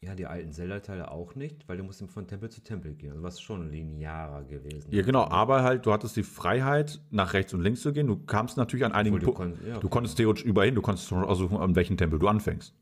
[0.00, 3.12] Ja, die alten Zelda-Teile auch nicht, weil du musst von Tempel zu Tempel gehen.
[3.12, 4.88] Also was schon linearer gewesen.
[4.92, 8.06] Ja, genau, aber halt, du hattest die Freiheit, nach rechts und links zu gehen.
[8.08, 9.56] Du kamst natürlich an einigen Obwohl, du Punkten.
[9.58, 9.88] konnt- ja, du okay.
[9.90, 12.74] konntest theoretisch überall hin, du konntest schon aussuchen, an welchem Tempel du anfängst.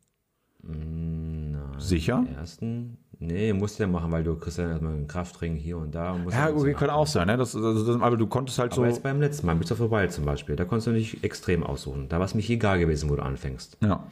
[0.62, 1.58] Nein.
[1.78, 2.24] Sicher?
[2.36, 2.98] Ersten?
[3.18, 6.12] Nee, musst du ja machen, weil du kriegst ja erstmal einen Kraftring hier und da.
[6.12, 7.36] Und Ja, okay, kann auch sein, ne?
[7.36, 8.84] Das, also das, aber du konntest halt Aber so.
[8.84, 12.08] jetzt beim letzten Mal, of the Wild zum Beispiel, da konntest du nicht extrem aussuchen.
[12.08, 13.78] Da war es mich egal gewesen, wo du anfängst.
[13.80, 14.04] Ja.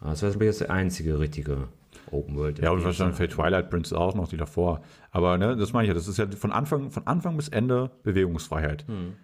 [0.00, 1.68] Das war jetzt der einzige richtige
[2.10, 2.58] Open World.
[2.58, 4.82] Ja, und wahrscheinlich für Twilight Princess auch noch die davor.
[5.10, 7.90] Aber ne, das meine ich ja, das ist ja von Anfang, von Anfang bis Ende
[8.02, 8.86] Bewegungsfreiheit.
[8.86, 9.14] Hm.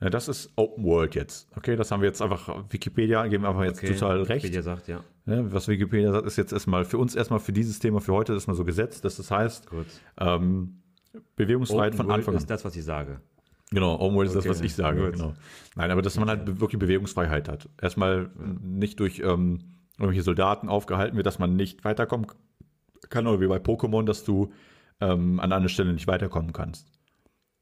[0.00, 1.48] Ja, das ist Open World jetzt.
[1.54, 4.44] Okay, das haben wir jetzt einfach, Wikipedia geben einfach jetzt total recht.
[4.44, 5.04] Wikipedia sagt, ja.
[5.26, 8.32] Ne, was Wikipedia sagt, ist jetzt erstmal für uns erstmal für dieses Thema für heute
[8.32, 9.66] erstmal so gesetzt, dass das heißt,
[10.18, 10.80] ähm,
[11.36, 12.38] Bewegungsfreiheit Open von World Anfang an.
[12.38, 13.20] ist das, was ich sage.
[13.70, 15.12] Genau, Open World ist das, Okay, was ich sage.
[15.12, 15.34] Genau.
[15.76, 17.68] Nein, aber dass man halt wirklich Bewegungsfreiheit hat.
[17.80, 18.30] Erstmal
[18.62, 19.60] nicht durch ähm,
[19.98, 22.26] irgendwelche Soldaten aufgehalten wird, dass man nicht weiterkommen
[23.10, 24.52] kann, oder wie bei Pokémon, dass du
[25.00, 26.90] ähm, an einer Stelle nicht weiterkommen kannst.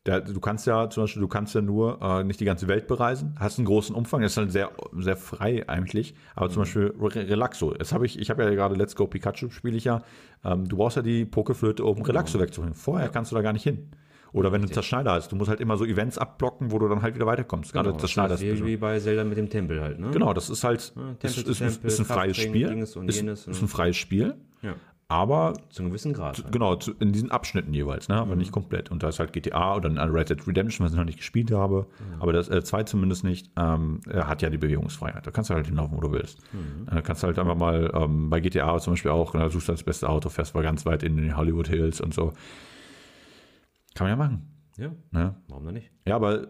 [0.09, 2.87] Der, du kannst ja zum Beispiel, du kannst ja nur äh, nicht die ganze Welt
[2.87, 6.95] bereisen, hast einen großen Umfang, das ist halt sehr, sehr frei eigentlich, aber zum Beispiel
[6.99, 10.01] Re Relaxo, das habe ich, ich habe ja gerade Let's Go Pikachu spiele ich ja,
[10.45, 12.73] ähm, du brauchst ja die Pokeflöte, um Relaxo wegzuholen.
[12.75, 13.91] Vorher kannst du da gar nicht hin.
[14.33, 17.01] Oder wenn du Zerschneider hast, du musst halt immer so Events abblocken, wo du dann
[17.03, 17.73] halt wieder weiterkommst.
[17.73, 20.11] Gerade Genau, Zerschneider das ist wie, bei Zelda mit dem Tempel halt, ne?
[20.11, 23.63] Genau, das ist halt, Tempel ist, ist, ein- Tempel, ist ein freies Spiel, ist, ist
[23.63, 24.75] ein freies Spiel, Ja.
[25.11, 26.37] Aber Zu einem gewissen Grad.
[26.43, 26.53] Halt.
[26.53, 28.17] Genau, zu, in diesen Abschnitten jeweils, ne?
[28.17, 28.39] aber Mhm.
[28.39, 28.91] nicht komplett.
[28.91, 31.51] Und da ist halt GTA oder ein Red Dead Redemption, was ich noch nicht gespielt
[31.51, 31.87] habe,
[32.21, 35.27] aber das äh, 2 zumindest nicht, ähm, er hat ja die Bewegungsfreiheit.
[35.27, 36.41] Da kannst du halt hinlaufen, wo du willst.
[36.53, 36.87] Mhm.
[36.95, 39.83] Äh, kannst halt einfach mal ähm, bei GTA zum Beispiel auch, da suchst du das
[39.83, 42.33] beste Auto, fährst mal ganz weit in die Hollywood Hills und so.
[43.95, 44.55] Kann man ja machen.
[44.77, 45.35] Ja, Ne?
[45.49, 45.91] warum denn nicht?
[46.07, 46.49] Ja, aber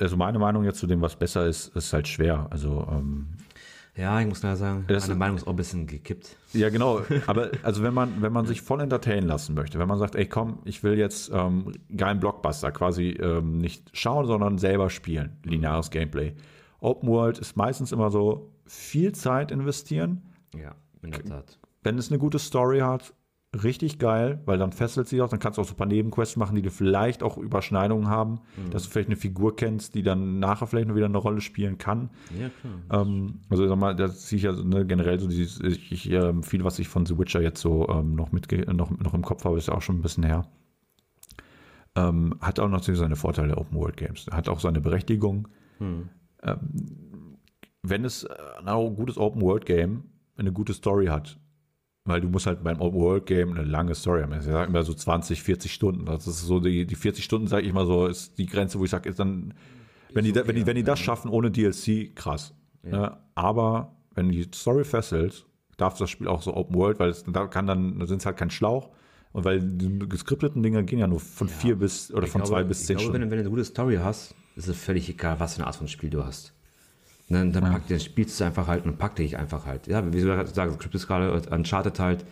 [0.00, 2.46] also meine Meinung jetzt zu dem, was besser ist, ist halt schwer.
[2.50, 3.34] Also ähm,
[4.00, 6.36] Ja, ich muss leider sagen, Das- meine Meinung ist auch ein bisschen gekippt.
[6.54, 7.02] Ja, genau.
[7.26, 10.26] Aber also wenn man, wenn man sich voll entertainen lassen möchte, wenn man sagt, ey
[10.26, 15.90] komm, ich will jetzt ähm, geilen Blockbuster quasi ähm, nicht schauen, sondern selber spielen, lineares
[15.90, 16.32] Gameplay.
[16.80, 20.22] Open World ist meistens immer so viel Zeit investieren.
[20.54, 21.58] Ja, in der Tat.
[21.82, 23.12] Wenn es eine gute Story hat,
[23.52, 26.36] richtig geil, weil dann fesselt sie auch, dann kannst du auch so ein paar Nebenquests
[26.36, 30.38] machen, die du vielleicht auch Überschneidungen haben, dass du vielleicht eine Figur kennst, die dann
[30.38, 32.10] nachher vielleicht noch wieder eine Rolle spielen kann.
[32.38, 33.02] Ja, klar.
[33.02, 36.44] Ähm, also sag mal, das sehe ich ja ne, generell so dieses, ich, ich, ähm,
[36.44, 39.44] viel, was ich von The Witcher jetzt so ähm, noch mitge noch, noch im Kopf
[39.44, 40.46] habe, ist ja auch schon ein bisschen her.
[41.96, 44.26] Ähm, hat auch natürlich seine Vorteile Open World Games.
[44.30, 45.48] Hat auch seine Berechtigung.
[45.78, 46.08] Hm.
[46.44, 47.38] Ähm,
[47.82, 48.28] wenn es äh,
[48.64, 50.04] ein gutes Open World Game
[50.36, 51.39] eine gute Story hat,
[52.10, 54.32] weil du musst halt beim Open World Game eine lange Story haben.
[54.34, 56.04] Ich sage immer so 20, 40 Stunden.
[56.06, 58.84] Das ist so die, die 40 Stunden, sage ich mal so, ist die Grenze, wo
[58.84, 59.54] ich sage, ist dann,
[60.12, 62.54] wenn die, da- wenn die, wenn die das schaffen ohne DLC, krass.
[62.82, 63.16] Ne?
[63.34, 65.46] Aber wenn die Story fesselt,
[65.76, 68.26] darf das Spiel auch so Open World, weil es da kann dann, da sind es
[68.26, 68.90] halt kein Schlauch.
[69.32, 72.50] Und weil die geskripteten Dinger gehen ja nur von vier bis oder Ich von glaube,
[72.56, 73.14] zwei bis zehn Stunden.
[73.14, 75.76] Wenn, wenn du eine gute Story hast, ist es völlig egal, was für eine Art
[75.76, 76.52] von Spiel du hast.
[77.30, 79.86] Dann, dann packt, dann spielst du es einfach halt und packt dich einfach halt.
[79.86, 80.58] Ja, wie du sagst,
[80.94, 82.24] ist gerade Uncharted halt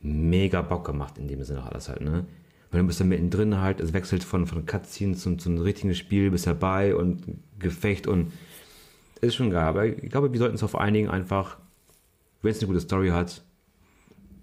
[0.00, 2.26] mega Bock gemacht in dem Sinne alles halt, ne?
[2.70, 6.30] Weil du bist dann mittendrin halt, es wechselt von, von Cutscenes zum, zum richtigen Spiel,
[6.30, 7.22] bist dabei und
[7.58, 8.32] Gefecht und
[9.20, 9.64] ist schon geil.
[9.64, 11.56] Aber ich glaube, wir sollten uns auf einigen einfach,
[12.42, 13.42] wenn es eine gute Story hat,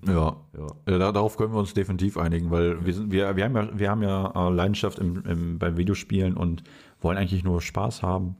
[0.07, 0.37] Ja.
[0.57, 3.55] ja, Ja, da, darauf können wir uns definitiv einigen, weil wir, sind, wir, wir haben
[3.55, 6.63] ja, wir haben ja äh, Leidenschaft im, im, beim Videospielen und
[7.01, 8.37] wollen eigentlich nur Spaß haben.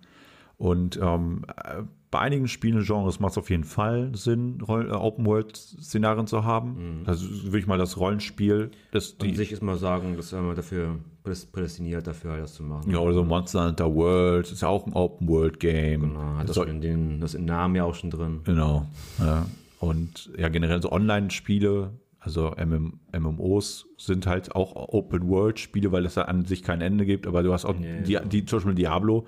[0.58, 6.46] Und ähm, äh, bei einigen Spielegenres macht es auf jeden Fall Sinn, äh, Open-World-Szenarien zu
[6.46, 7.02] haben.
[7.06, 10.96] Das ist wirklich mal das Rollenspiel, das an sich ist mal sagen, dass man dafür
[11.24, 12.90] prädest- prädestiniert dafür halt das zu machen.
[12.90, 16.02] ja, oder so Monster Hunter World, ist ja auch ein Open-World-Game.
[16.02, 18.42] Genau, hat Das das, in den, das im Namen ja auch schon drin.
[18.46, 18.86] Genau.
[19.20, 19.46] Ja.
[19.80, 26.24] Und ja, generell so Online-Spiele, also MM, MMOs sind halt auch Open-World-Spiele, weil es da
[26.24, 29.26] an sich kein Ende gibt, aber du hast auch Nee, die, die, zum Beispiel Diablo,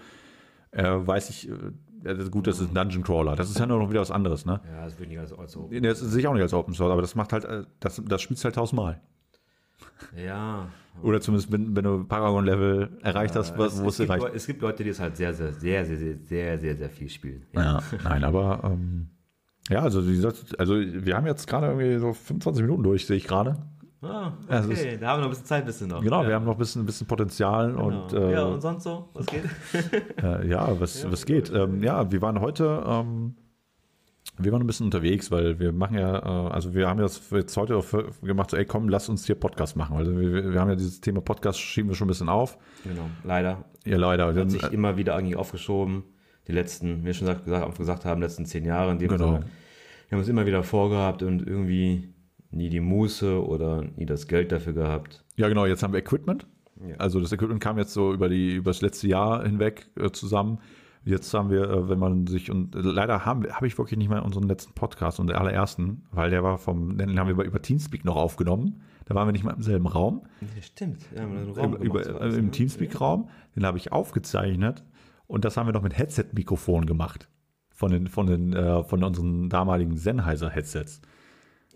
[0.77, 1.53] äh, weiß ich, äh,
[2.03, 3.35] Ja, gut, das ist ein Dungeon Crawler.
[3.35, 4.61] Das ist ja nur noch wieder was anderes, ne?
[4.71, 5.69] Ja, das würde ich als, als so.
[5.81, 8.21] Das sehe ich auch nicht als Open Source, aber das macht halt, äh, das, das
[8.21, 9.01] spielst halt tausendmal.
[10.15, 10.67] Ja.
[11.03, 14.23] Oder zumindest, wenn, wenn du Paragon-Level erreicht hast, es, wo es, es gibt, reicht.
[14.23, 16.89] Leu- es gibt Leute, die es halt sehr, sehr, sehr, sehr, sehr, sehr, sehr, sehr
[16.89, 17.43] viel spielen.
[17.53, 19.09] Ja, nein, aber ähm,
[19.69, 23.17] ja, also, wie gesagt, also wir haben jetzt gerade irgendwie so 25 Minuten durch, sehe
[23.17, 23.57] ich gerade.
[24.09, 26.01] Ah, Ja, es okay, da haben wir noch ein bisschen Zeit, bisschen noch.
[26.01, 26.27] Genau, ja.
[26.29, 27.85] wir haben noch ein bisschen, ein bisschen Potenzial Genau.
[27.87, 29.09] und äh, ja, ja, und sonst so?
[29.13, 29.43] Was geht?
[30.23, 31.51] äh, ja, was, was geht?
[31.53, 33.35] Ähm, ja, wir waren heute, ähm,
[34.39, 37.55] wir waren ein bisschen unterwegs, weil wir machen ja, äh, also wir haben das jetzt
[37.57, 39.97] heute auch für- gemacht, so, ey komm, lass uns hier Podcast machen.
[39.97, 42.57] Also wir, wir haben ja dieses Thema Podcast, schieben wir schon ein bisschen auf.
[42.83, 43.65] genau, leider.
[43.85, 44.27] Ja, leider.
[44.27, 46.03] Hat Dann, sich äh, immer wieder eigentlich aufgeschoben.
[46.47, 48.91] Die letzten, wie wir schon gesagt, gesagt, gesagt haben, letzten zehn Jahre.
[48.91, 49.39] In dem Genau.
[50.09, 52.13] Wir haben es immer wieder vorgehabt und irgendwie
[52.51, 55.23] nie die Muße oder nie das Geld dafür gehabt.
[55.35, 56.47] ja, genau, jetzt haben wir Equipment.
[56.87, 56.95] Ja.
[56.97, 60.59] Also das Equipment kam jetzt so über, die, über das letzte Jahr hinweg äh, zusammen.
[61.03, 64.19] Jetzt haben wir, äh, wenn man sich und äh, leider habe ich wirklich nicht mal
[64.19, 67.61] unseren letzten Podcast und den allerersten, weil der war vom, den haben wir über, über
[67.61, 68.81] Teamspeak noch aufgenommen.
[69.05, 71.05] Da waren wir nicht mal im selben Raum, Ja, stimmt.
[71.15, 72.51] Ja, über, Raum über, gemacht, so äh, alles, im ne?
[72.51, 73.29] Teamspeak-Raum.
[73.55, 74.83] Den habe ich aufgezeichnet
[75.27, 77.29] und das haben wir noch mit Headset-Mikrofon gemacht
[77.73, 81.01] von den, von den, äh, von unseren damaligen Sennheiser-Headsets.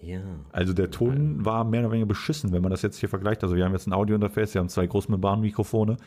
[0.02, 0.22] Ja.
[0.52, 3.44] Also der Ton war mehr oder weniger beschissen, wenn man das jetzt hier vergleicht.
[3.44, 5.98] Also wir haben jetzt ein Audio-Interface, wir haben zwei Großmembranmikrofone.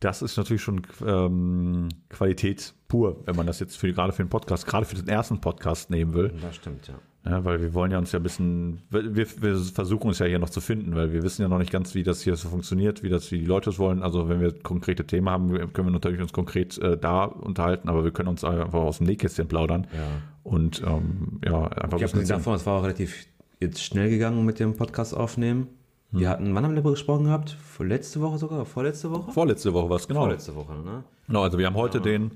[0.00, 4.28] Das ist natürlich schon ähm, Qualität pur, wenn man das jetzt für, gerade für den
[4.28, 6.32] Podcast, gerade für den ersten Podcast nehmen will.
[6.42, 6.94] Das stimmt, ja.
[7.26, 10.38] Ja, weil wir wollen ja uns ja ein bisschen, wir, wir versuchen uns ja hier
[10.38, 13.02] noch zu finden, weil wir wissen ja noch nicht ganz, wie das hier so funktioniert,
[13.02, 14.02] wie das, wie die Leute es wollen.
[14.02, 18.04] Also wenn wir konkrete Themen haben, können wir natürlich uns konkret äh, da unterhalten, aber
[18.04, 20.00] wir können uns einfach aus dem Nähkästchen plaudern Ja.
[20.42, 23.26] und ähm, ja, einfach Ich habe davon, es war auch relativ
[23.64, 25.68] jetzt schnell gegangen mit dem Podcast aufnehmen.
[26.10, 26.20] Hm.
[26.20, 27.50] Wir hatten, wann haben wir darüber gesprochen gehabt?
[27.50, 28.64] Vor letzte Woche sogar?
[28.64, 29.32] Vorletzte Woche?
[29.32, 30.20] Vorletzte Woche war es, genau.
[30.20, 31.04] Vorletzte Woche, ne?
[31.26, 32.32] Genau, also wir haben heute den,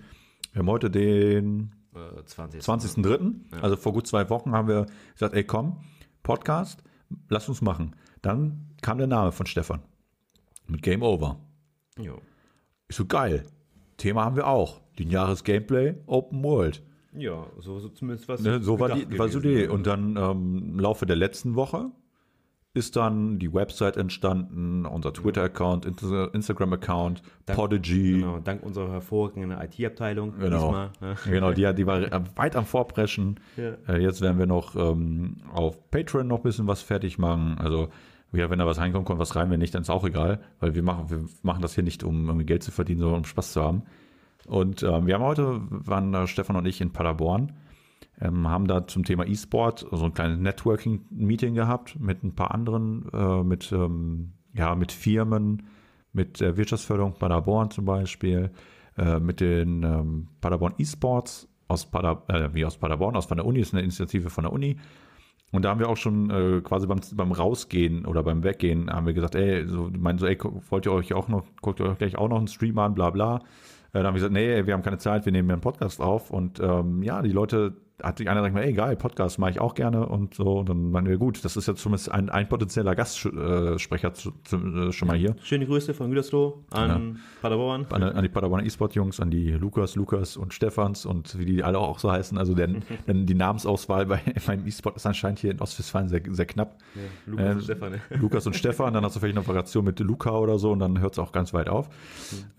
[0.53, 2.63] wir haben heute den Äh, 20.
[2.63, 5.79] 20.03., also vor gut zwei Wochen haben wir gesagt, ey komm,
[6.23, 6.83] Podcast,
[7.29, 7.97] lass uns machen.
[8.23, 9.81] Dann kam der Name von Stefan
[10.67, 11.39] mit Game Over.
[11.99, 12.21] Jo.
[12.89, 13.45] Ich so, geil,
[13.97, 16.83] Thema haben wir auch, lineares Gameplay, Open World.
[17.13, 18.43] Ja, so, so zumindest was.
[18.43, 19.67] Ne, so war die, war so die.
[19.67, 21.91] Und dann ähm, im Laufe der letzten Woche
[22.75, 28.21] ist dann die Website entstanden, unser Twitter-Account, Insta- Instagram-Account, Podigy.
[28.21, 30.35] Genau, dank unserer hervorragenden IT-Abteilung.
[30.39, 30.57] Genau.
[30.57, 31.17] diesmal, ne?
[31.25, 32.03] Genau, die, die war
[32.37, 33.41] weit am Vorpreschen.
[33.57, 33.73] Ja.
[33.89, 37.57] Äh, jetzt werden wir noch ähm, auf Patreon noch ein bisschen was fertig machen.
[37.59, 37.89] Also,
[38.33, 40.75] ja, wenn da was reinkommt, kommt was rein, wenn nicht, dann ist auch egal, weil
[40.75, 43.55] wir machen, wir machen das hier nicht, um irgendwie Geld zu verdienen, sondern um Spaß
[43.55, 43.83] zu haben.
[44.49, 47.53] Und ähm, wir haben heute, waren äh, Stefan und ich in Paderborn,
[48.21, 53.09] ähm, haben da zum Thema E-Sport so ein kleines Networking-Meeting gehabt mit ein paar anderen,
[53.13, 55.65] äh, mit, ähm, ja, mit Firmen,
[56.13, 58.51] mit der Wirtschaftsförderung Paderborn zum Beispiel,
[58.97, 63.47] äh, mit den ähm, Paderborn E-Sports aus, Pader, äh, wie aus Paderborn, aus von der
[63.47, 64.79] Uni, ist eine Initiative von der Uni.
[65.53, 69.07] Und da haben wir auch schon äh, quasi beim, beim Rausgehen oder beim Weggehen haben
[69.07, 70.39] wir gesagt, ey, so, meinen so, ey,
[70.71, 73.11] wollt ihr euch auch noch, guckt ihr euch gleich auch noch einen Stream an, bla
[73.11, 73.41] bla.
[73.99, 76.01] Äh, dann haben wir gesagt, nee, wir haben keine Zeit, wir nehmen hier einen Podcast
[76.01, 76.31] auf.
[76.31, 79.75] Und ähm, ja, die Leute, hat sich einer gesagt, ey, geil, Podcast mache ich auch
[79.75, 80.59] gerne und so.
[80.61, 84.57] Und dann meinen wir, gut, das ist jetzt zumindest ein, ein potenzieller Gastsprecher zu, zu,
[84.57, 85.35] äh, schon mal hier.
[85.43, 87.87] Schöne Grüße von Gütersloh an Paderborn.
[87.91, 91.79] An, an die Paderborner E-Sport-Jungs, an die Lukas, Lukas und Stefans und wie die alle
[91.79, 92.39] auch so heißen.
[92.39, 96.47] Also denn, denn die Namensauswahl bei meinem E-Sport ist anscheinend hier in Ostwestfalen sehr, sehr
[96.47, 96.77] knapp.
[97.27, 97.93] Lukas Äh, und Stefan.
[97.93, 98.01] ne?
[98.11, 101.01] Lukas und Stefan, dann hast du vielleicht eine Variation mit Luca oder so und dann
[101.01, 101.89] hört es auch ganz weit auf.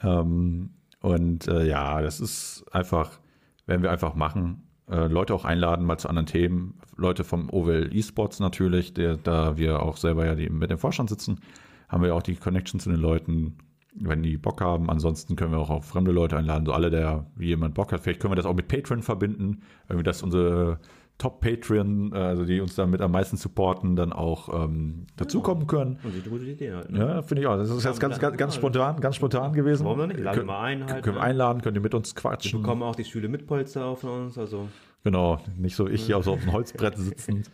[0.04, 3.20] Ähm, und äh, ja, das ist einfach,
[3.66, 4.64] werden wir einfach machen.
[4.90, 6.80] Äh, Leute auch einladen, mal zu anderen Themen.
[6.98, 11.10] Leute vom OWL eSports natürlich, der, da wir auch selber ja die, mit dem Vorstand
[11.10, 11.40] sitzen,
[11.88, 13.58] haben wir auch die Connection zu den Leuten,
[13.94, 14.90] wenn die Bock haben.
[14.90, 18.02] Ansonsten können wir auch, auch fremde Leute einladen, so alle, der, wie jemand Bock hat.
[18.02, 20.80] Vielleicht können wir das auch mit Patreon verbinden, irgendwie, dass unsere
[21.20, 26.00] Top-Patreon, äh, also die uns damit am meisten supporten, dann auch ähm, dazukommen können.
[26.04, 26.90] Und die gute Idee halt.
[26.90, 27.00] Ne?
[27.00, 27.58] Ja, finde ich auch.
[27.58, 28.60] Das ist jetzt ganz, ganz, ganz Ja.
[28.60, 29.86] spontan, ganz spontan gewesen.
[29.86, 30.20] Warum nicht?
[30.20, 31.28] Laden Können- wir mal ein halt, Können wir ne?
[31.28, 32.62] einladen, könnt ihr mit uns Wir quatschen.
[32.62, 34.38] bekommen auch die Stühle mit Polster auf von uns.
[34.38, 34.68] Also,
[35.04, 37.50] Genau, nicht so ich hier auf so auf dem Holzbrett sitzend.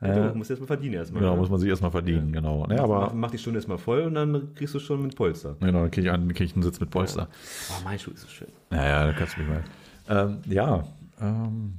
[0.00, 1.20] du musst erstmal verdienen erstmal.
[1.22, 1.40] Genau, ne?
[1.40, 2.66] muss man sich erstmal verdienen, genau.
[2.68, 5.56] Nee, mach, aber mach die Stunde erstmal voll und dann kriegst du schon mit Polster.
[5.60, 7.28] genau, dann kriege ich, einen- krieg ich einen Sitz mit Polster.
[7.70, 8.48] Oh, mein Schuh ist so schön.
[8.70, 9.64] Naja, da kannst du mich mal.
[10.08, 10.84] Ähm, ja,
[11.20, 11.78] ähm,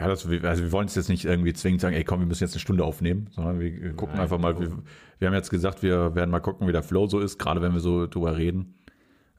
[0.00, 2.42] ja, das, also wir wollen es jetzt nicht irgendwie zwingend sagen, ey komm, wir müssen
[2.42, 4.70] jetzt eine Stunde aufnehmen, sondern wir wir gucken Nein, einfach mal, wir,
[5.18, 7.72] wir haben jetzt gesagt, wir werden mal gucken, wie der Flow so ist, gerade wenn
[7.72, 8.74] wir so drüber reden.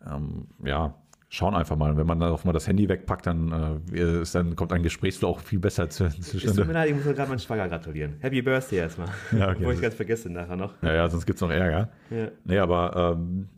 [0.08, 0.95] Ähm, ja,
[1.30, 1.97] schauen einfach mal.
[1.97, 5.30] Wenn man dann auch mal das Handy wegpackt, dann, äh, ist, dann kommt ein Gesprächsflow
[5.30, 8.15] auch viel besser zu, Es tut mir leid, ich muss gerade meinen Schwager gratulieren.
[8.19, 9.08] Happy Birthday erstmal.
[9.32, 9.60] Ja, okay.
[9.60, 10.74] Bevor ich ganz vergesse nachher noch.
[10.84, 11.89] Ja, ja, sonst gibt's noch Ärger.
[12.10, 12.28] Ja.
[12.43, 13.50] Nee, aber ähm,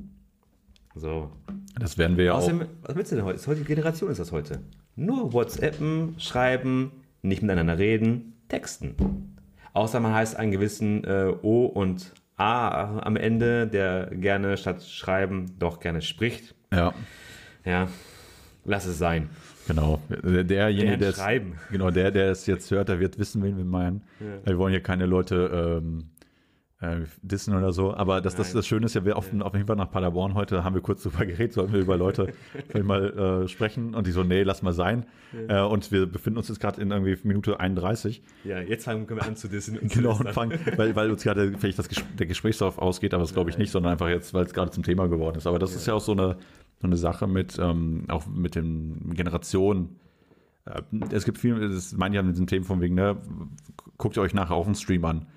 [0.95, 1.31] So.
[1.79, 2.49] das werden wir ja auch.
[2.83, 3.35] Was willst du denn heute?
[3.35, 4.59] Ist heute Generation ist das heute.
[4.95, 8.95] Nur WhatsAppen, schreiben, nicht miteinander reden, texten.
[9.73, 15.55] Außer man heißt einen gewissen äh, O und A am Ende, der gerne statt schreiben
[15.59, 16.55] doch gerne spricht.
[16.71, 16.93] Ja,
[17.65, 17.87] Ja,
[18.65, 19.29] lass es sein.
[19.67, 19.99] genau.
[20.23, 21.53] Der- Derjenige, der es, schreiben.
[21.71, 24.03] genau, der, der es jetzt hört, der wird wissen, wen wir meinen.
[24.45, 26.09] Wir wollen hier keine Leute ähm,
[26.83, 27.93] äh, dissen oder so.
[27.93, 30.63] Aber das, das, das Schöne ist ja, wir auf, auf jeden Fall nach Paderborn heute
[30.63, 32.33] haben wir kurz drüber geredet, sollten wir über Leute
[32.83, 33.95] mal äh, sprechen.
[33.95, 35.05] Und die so, nee, lass mal sein.
[35.47, 38.21] Äh, und wir befinden uns jetzt gerade in irgendwie Minute 31.
[38.43, 39.77] Ja, jetzt fangen wir an zu dissen.
[39.79, 43.33] und Genau, und fangen, weil, weil uns gerade vielleicht das, der Gesprächsstoff ausgeht, aber das
[43.33, 45.47] glaube ich nicht, sondern einfach jetzt, weil es gerade zum Thema geworden ist.
[45.47, 46.37] Aber das ist ja auch so eine,
[46.81, 49.95] so eine Sache mit, ähm, auch mit den Generationen.
[50.65, 53.17] Äh, Es gibt viel, das meine ich ja mit diesen Themen von wegen, ne,
[53.97, 55.27] guckt ihr euch nachher auf den Stream an.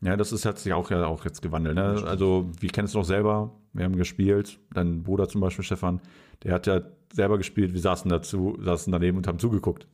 [0.00, 1.74] Ja, das ist, hat sich auch ja auch jetzt gewandelt.
[1.74, 2.02] Ne?
[2.06, 6.00] Also, wir kennen es noch selber, wir haben gespielt, dein Bruder zum Beispiel, Stefan,
[6.44, 6.82] der hat ja
[7.12, 9.86] selber gespielt, wir saßen dazu, saßen daneben und haben zugeguckt.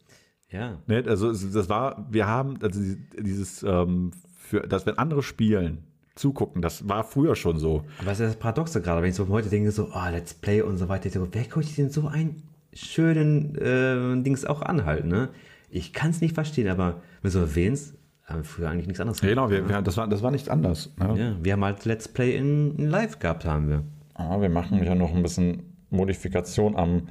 [0.51, 4.99] Ja, Ne, also es- das war, wir haben, also die- dieses, ähm, für, dass wenn
[4.99, 5.85] andere spielen,
[6.17, 7.83] zugucken, das war früher schon so.
[7.99, 10.61] aber das ist das Paradoxe gerade, wenn ich so heute denke, so, oh, Let's Play
[10.63, 15.09] und so weiter, ich so, wer guckt denn so einen schönen äh, Dings auch anhalten,
[15.09, 15.31] ne?
[15.71, 19.01] Ich kann es nicht verstehen, aber wenn du so erwähnst, haben wir früher eigentlich nichts
[19.01, 20.93] anderes Ja, genau, wir, wir, das, war, das war nicht anders.
[20.99, 21.15] Ne?
[21.19, 23.83] Ja, wir haben halt Let's Play in, in live gehabt, haben wir.
[24.15, 27.03] Ah, wir machen ja noch ein bisschen Modifikation am,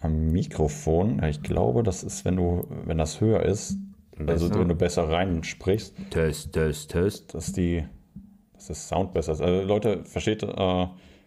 [0.00, 1.18] am Mikrofon.
[1.20, 3.76] Ja, ich glaube, das ist, wenn du, wenn das höher ist,
[4.26, 4.60] also Besser?
[4.60, 7.34] wenn du besser reinsprichst, Test, Test, Test.
[7.34, 7.84] dass die,
[8.54, 9.40] dass das Sound besser ist.
[9.40, 10.46] Also Leute, versteht, äh,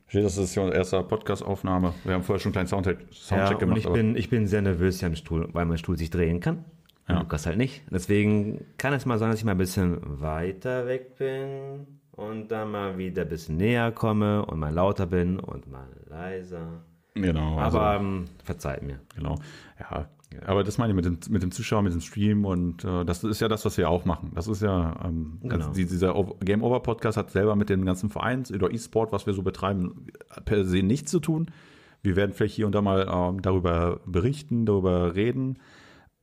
[0.05, 1.93] versteht, das ist unsere erste Podcast-Aufnahme.
[2.03, 3.77] Wir haben vorher schon einen kleinen Soundcheck, Ja, Soundcheck und gemacht.
[3.85, 6.65] ich bin, ich bin sehr nervös hier am Stuhl, weil mein Stuhl sich drehen kann.
[7.11, 7.21] Und Ja.
[7.23, 7.83] Lukas halt nicht.
[7.91, 12.71] Deswegen kann es mal sein, dass ich mal ein bisschen weiter weg bin und dann
[12.71, 16.83] mal wieder ein bisschen näher komme und mal lauter bin und mal leiser.
[17.13, 18.99] genau, also- Aber ähm, verzeiht mir.
[19.15, 19.35] Genau.
[19.79, 20.07] Ja,
[20.45, 23.23] aber das meine ich mit dem, mit dem Zuschauer, mit dem Stream und äh, das
[23.25, 24.31] ist ja das, was wir auch machen.
[24.33, 25.55] Das ist ja, ähm, Genau.
[25.55, 29.25] also die, dieser Game Over Podcast hat selber mit den ganzen Vereins oder E-Sport, was
[29.25, 30.07] wir so betreiben,
[30.45, 31.47] per se nichts zu tun.
[32.01, 35.57] Wir werden vielleicht hier und da mal ähm, darüber berichten, darüber reden.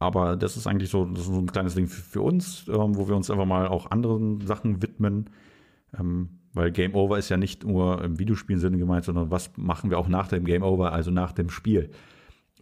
[0.01, 2.97] Aber das ist eigentlich so, das ist so ein kleines Ding für, für uns, ähm,
[2.97, 5.31] wo wir uns einfach mal auch anderen Sachen widmen.
[5.99, 9.99] Ähm, weil Game Over ist ja nicht nur im Videospielsinne gemeint, sondern was machen wir
[9.99, 11.91] auch nach dem Game Over, also nach dem Spiel.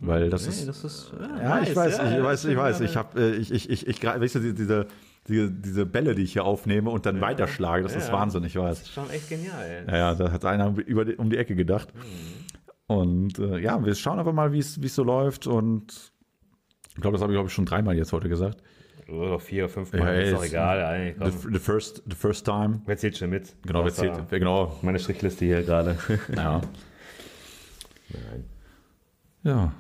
[0.01, 0.69] Weil das ist.
[0.69, 2.79] das ist, Ja, ich weiß, ja, ich ja, weiß, ich ja, weiß.
[2.81, 2.85] ja.
[2.85, 4.87] Ich habe, äh, ich, ich, ich, ich, weißt du, die- diese,
[5.29, 8.13] diese, diese Bälle, die ich hier aufnehme und dann weiterschlage, das ist Ja.
[8.15, 8.79] Wahnsinn, ich weiß.
[8.79, 9.85] Das ist schon echt genial.
[9.87, 9.93] Ey.
[9.93, 11.89] Ja, ja, da hat einer über die, um die Ecke gedacht.
[12.87, 15.47] Und äh, ja, wir schauen einfach mal, wie es wie es so läuft.
[15.47, 16.13] Und
[16.97, 18.63] ich glaube, das habe ich, glaube ich, schon dreimal jetzt heute gesagt.
[19.09, 21.15] Oder vier oder fünf Ja, Mal, ist doch egal.
[21.19, 22.81] The, the, first, the first time.
[22.87, 23.55] Wer zählt schon mit?
[23.65, 24.77] Genau, Außer zählt, genau.
[24.83, 25.97] Meine Strichliste hier gerade.
[26.35, 26.61] Ja.
[28.09, 28.45] Nein.
[29.43, 29.73] Ja.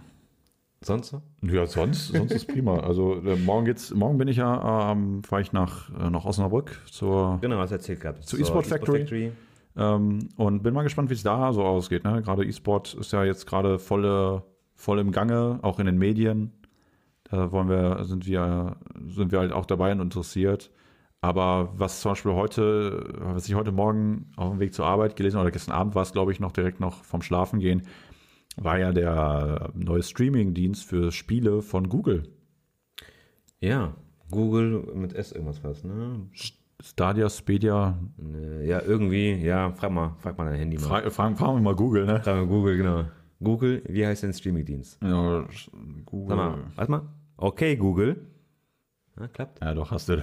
[0.81, 1.23] Sonst so?
[1.43, 2.79] Ja, sonst, sonst ist prima.
[2.87, 6.81] Also äh, morgen geht's, morgen bin ich ja, ähm, fahre ich nach, äh, nach Osnabrück
[6.87, 8.25] zur Genau, was erzählt gehabt.
[8.25, 9.33] Zu eSport Factory.
[9.77, 12.05] Ähm, und bin mal gespannt, wie es da so ausgeht.
[12.05, 12.23] Ne?
[12.23, 14.43] Gerade E-Sport ist ja jetzt gerade volle,
[14.75, 16.53] voll im Gange, auch in den Medien.
[17.31, 18.77] Da wollen wir, sind wir,
[19.09, 20.71] sind wir halt auch dabei und interessiert.
[21.21, 25.37] Aber was zum Beispiel heute, was ich heute Morgen auf dem Weg zur Arbeit gelesen
[25.39, 27.83] habe, oder gestern Abend war es, glaube ich, noch direkt noch vom Schlafen gehen,
[28.57, 32.25] war ja der neue Streaming-Dienst für Spiele von Google.
[33.61, 33.95] Ja,
[34.31, 36.29] Google mit S irgendwas was, ne?
[36.81, 41.03] Stadia, Spedia, Äh, Ja, irgendwie, ja, frag mal, frag mal dein Handy mal.
[41.03, 42.21] fra fragen, fragen wir mal Google, ne?
[42.23, 43.05] Frag mal Google, genau.
[43.43, 45.03] Google, wie heißt denn Streamingdienst?
[45.03, 45.47] Ja,
[46.05, 46.29] Google.
[46.29, 47.03] Sag mal, warte mal.
[47.37, 48.27] Okay, Google.
[49.19, 49.63] Ja, klappt.
[49.63, 50.23] Ja, doch, hast du.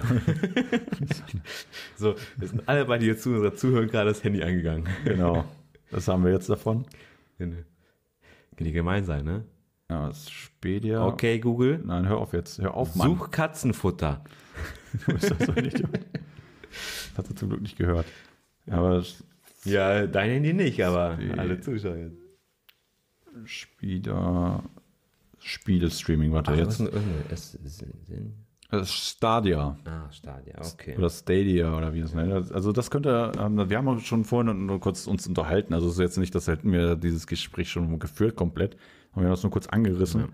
[1.96, 4.88] So, wir sind alle bei dir zu unserer Zuhörer gerade das Handy angegangen.
[5.04, 5.44] genau.
[5.90, 6.86] Was haben wir jetzt davon?
[7.38, 7.64] Kann
[8.58, 9.44] die gemein sein, ne?
[9.90, 11.06] Ja, das ist Spedia.
[11.06, 11.80] Okay, Google.
[11.84, 12.58] Nein, hör auf jetzt.
[12.58, 13.10] Hör auf, Mann.
[13.16, 14.24] Such Katzenfutter.
[15.06, 15.90] Du bist so ein Idiot.
[15.90, 18.06] Das hat er zum Glück nicht gehört.
[18.66, 19.24] Ja, aber das
[19.64, 22.10] Ja, dein Handy nicht, aber alle Zuschauer.
[23.44, 24.62] Spedia.
[25.44, 26.78] Spiele-Streaming, warte Ach, was jetzt.
[26.80, 27.58] denn irgendein S
[28.06, 28.32] Sinn?
[28.70, 29.76] Das ist Stadia.
[29.84, 30.96] Ah, Stadia, okay.
[30.96, 32.50] Oder Stadia oder wie es nennt.
[32.50, 35.74] Also das könnte, ähm, wir haben uns schon vorhin nur kurz uns unterhalten.
[35.74, 38.76] Also es ist jetzt nicht, dass hätten wir dieses Gespräch schon geführt komplett.
[39.12, 40.28] Aber wir haben das nur kurz angerissen.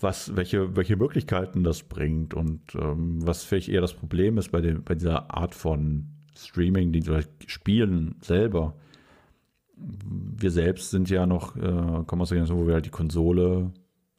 [0.00, 4.60] Was, welche, welche Möglichkeiten das bringt und ähm, was vielleicht eher das Problem ist bei,
[4.60, 6.06] dem, bei dieser Art von
[6.36, 8.74] Streaming, die oder Spielen selber.
[9.76, 13.72] Wir selbst sind ja noch, äh, kommen aus der Generation, wo wir halt die Konsole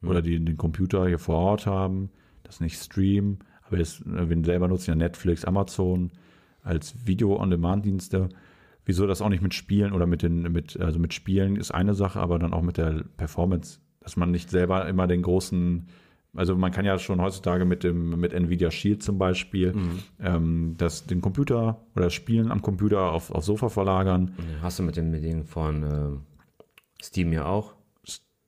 [0.10, 2.10] oder die, den Computer hier vor Ort haben,
[2.44, 6.12] das nicht streamen, aber jetzt, äh, wir selber nutzen ja Netflix, Amazon
[6.62, 8.30] als Video-on-Demand-Dienste.
[8.86, 11.94] Wieso das auch nicht mit Spielen oder mit den, mit, also mit Spielen ist eine
[11.94, 15.88] Sache, aber dann auch mit der Performance dass man nicht selber immer den großen,
[16.36, 20.00] also man kann ja schon heutzutage mit dem mit Nvidia Shield zum Beispiel Mhm.
[20.20, 24.36] ähm, das den Computer oder das Spielen am Computer auf, auf Sofa verlagern.
[24.62, 26.22] Hast du mit dem, mit dem von ähm,
[27.02, 27.76] Steam ja auch?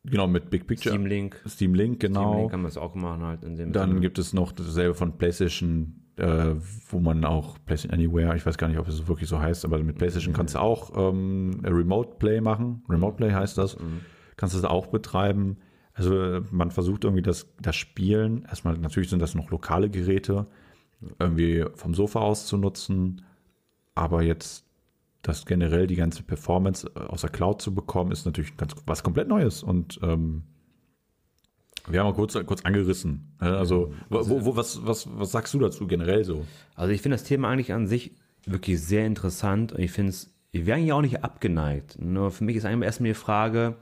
[0.10, 0.94] Genau, mit Big Picture.
[0.94, 1.42] Steam Link.
[1.48, 2.38] Steam Link, Steam genau.
[2.38, 4.00] Link kann man das auch machen halt Dann Sinne.
[4.00, 6.56] gibt es noch dasselbe von PlayStation, äh,
[6.90, 9.80] wo man auch PlayStation Anywhere, ich weiß gar nicht, ob es wirklich so heißt, aber
[9.80, 12.84] mit PlayStation kannst du auch ähm, Remote Play machen.
[12.90, 13.78] Remote Play heißt das.
[14.38, 15.58] Kannst du das auch betreiben.
[15.94, 20.46] Also äh, man versucht irgendwie das, das Spielen, erstmal natürlich sind das noch lokale Geräte,
[21.20, 23.22] irgendwie vom Sofa aus zu nutzen,
[23.96, 24.65] aber jetzt
[25.28, 29.04] das generell die ganze Performance äh, aus der Cloud zu bekommen, ist natürlich ganz, was
[29.04, 30.44] komplett Neues und ähm,
[31.88, 33.36] wir haben mal kurz, kurz angerissen.
[33.40, 33.58] ne?
[33.58, 36.46] Also, wo, wo, was, was, was sagst du dazu generell so?
[36.76, 38.16] Also ich finde das Thema eigentlich an sich
[38.46, 41.98] wirklich sehr interessant und ich finde es, ich wäre eigentlich auch nicht abgeneigt.
[42.00, 43.76] Nur für mich ist eigentlich erstmal die Frage,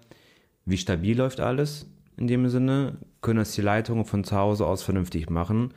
[0.66, 1.86] wie stabil läuft alles
[2.18, 2.98] in dem Sinne?
[3.22, 5.74] Können das die Leitungen von zu Hause aus vernünftig machen?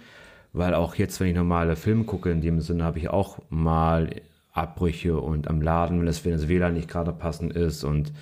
[0.52, 4.10] Weil auch jetzt, wenn ich normale Filme gucke, in dem Sinne habe ich auch mal
[4.56, 8.12] Abbrüche und am Laden, wenn das, wenn das WLAN nicht gerade passend ist und,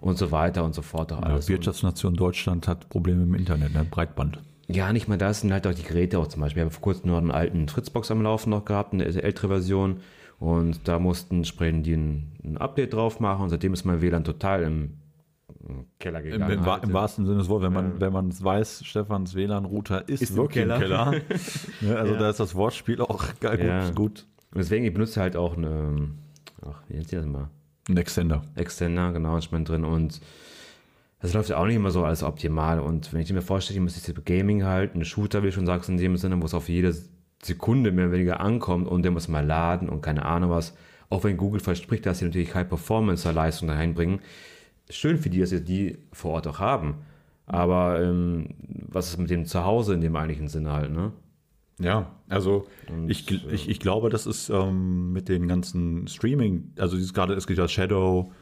[0.00, 1.12] und so weiter und so fort.
[1.12, 1.48] Auch alles.
[1.48, 3.84] Wirtschaftsnation Deutschland hat Probleme im Internet, ne?
[3.90, 4.38] Breitband.
[4.68, 6.60] Ja, nicht mal das, sind halt auch die Geräte auch zum Beispiel.
[6.62, 9.96] Ich habe vor kurzem noch einen alten Fritzbox am Laufen noch gehabt, eine ältere Version.
[10.38, 13.42] Und da mussten entsprechend die ein, ein Update drauf machen.
[13.42, 14.94] Und seitdem ist mein WLAN total im,
[15.68, 16.52] im Keller Im, gegangen.
[16.60, 16.84] im, wa- halt.
[16.84, 20.30] Im wahrsten Sinne des Wortes, wenn man wenn man es weiß, Stefans WLAN-Router ist, Ist
[20.30, 21.10] im wirklich im Keller.
[21.10, 21.10] Keller.
[21.82, 21.96] ne?
[21.98, 22.18] Also Ja.
[22.20, 23.90] da ist das Wortspiel auch geil, gut, Ja.
[23.90, 24.26] gut.
[24.52, 26.10] Und deswegen, ich benutze halt auch eine,
[26.62, 27.50] ach, wie nennt sich das mal?
[27.88, 28.42] Ein Extender.
[28.56, 29.84] Extender, genau, ist mein drin.
[29.84, 30.20] Und
[31.20, 32.80] das läuft ja auch nicht immer so alles optimal.
[32.80, 35.66] Und wenn ich mir vorstelle, ich muss jetzt Gaming halt, ein Shooter, wie du schon
[35.66, 36.94] sagst, in dem Sinne, wo es auf jede
[37.42, 40.74] Sekunde mehr oder weniger ankommt und der muss mal laden und keine Ahnung was.
[41.08, 44.20] Auch wenn Google verspricht, dass sie natürlich High Performance Leistung da reinbringen.
[44.88, 46.96] Schön für die, dass sie die vor Ort auch haben.
[47.46, 48.54] Aber ähm,
[48.88, 51.12] was ist mit dem Zuhause in dem eigentlichen Sinne halt, ne?
[51.80, 52.66] Ja, also
[53.08, 57.34] ich, gl- ich, ich glaube, das ist ähm, mit den ganzen Streaming, also dieses gerade,
[57.34, 58.32] es gibt ja Shadow.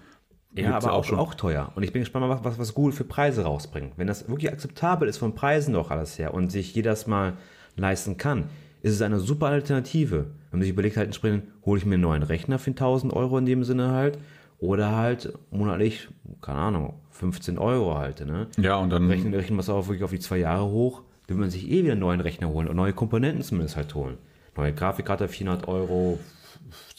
[0.54, 1.72] Ja, aber auch, auch teuer.
[1.76, 3.92] Und ich bin gespannt, was, was, was Google für Preise rausbringt.
[3.96, 7.34] Wenn das wirklich akzeptabel ist von Preisen doch alles her und sich jedes Mal
[7.76, 8.44] leisten kann,
[8.82, 10.30] ist es eine super Alternative.
[10.50, 13.38] Wenn man sich überlegt, halt entsprechend, hole ich mir einen neuen Rechner für 1000 Euro
[13.38, 14.18] in dem Sinne halt
[14.58, 16.08] oder halt monatlich,
[16.40, 18.48] keine Ahnung, 15 Euro halt, ne?
[18.58, 21.36] Ja, und dann Rechnen, rechnen wir es auch wirklich auf die zwei Jahre hoch, will
[21.36, 24.16] man sich eh wieder einen neuen Rechner holen und neue Komponenten zumindest halt holen.
[24.56, 26.18] Neue Grafikkarte 400 Euro,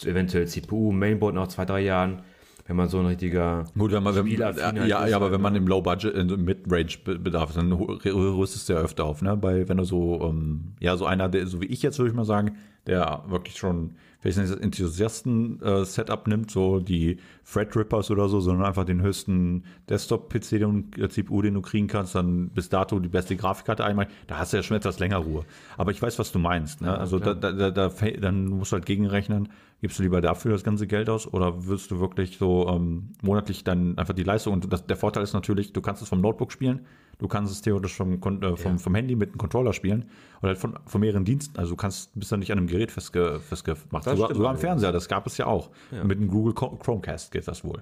[0.05, 2.21] eventuell CPU, Mainboard nach zwei, drei Jahren,
[2.67, 5.33] wenn man so ein richtiger Gut, wenn man, wenn, ja, halt ja, ist, aber halt,
[5.33, 5.59] wenn man ne?
[5.59, 9.35] im Low Budget, im Mid-Range Be- Bedarf dann rüstest du ja öfter auf, ne?
[9.35, 12.15] Bei, wenn du so, ähm, ja, so einer, der, so wie ich jetzt würde ich
[12.15, 17.17] mal sagen, der wirklich schon, das Enthusiasten-Setup nimmt, so die
[17.51, 22.15] Threadrippers oder so, sondern einfach den höchsten Desktop-PC, den äh, CPU, den du kriegen kannst,
[22.15, 25.45] dann bis dato die beste Grafikkarte einmal, da hast du ja schon etwas länger Ruhe.
[25.77, 26.97] Aber ich weiß, was du meinst, ne?
[26.97, 27.89] Also da, da, da, da,
[28.19, 29.49] dann musst du halt gegenrechnen,
[29.81, 33.63] gibst du lieber dafür das ganze Geld aus oder wirst du wirklich so ähm, monatlich
[33.63, 36.51] dann einfach die Leistung und das, der Vorteil ist natürlich, du kannst es vom Notebook
[36.51, 36.85] spielen,
[37.17, 40.05] du kannst es theoretisch vom, äh, vom, vom Handy mit einem Controller spielen
[40.39, 42.91] oder halt von, von mehreren Diensten, also du kannst, bist dann nicht an einem Gerät
[42.91, 44.57] festge, festgemacht, Das sogar, sogar am.
[44.57, 45.69] Fernseher, das gab es ja auch.
[46.03, 47.81] Mit einem Google Chrome- Chromecast geht das wohl.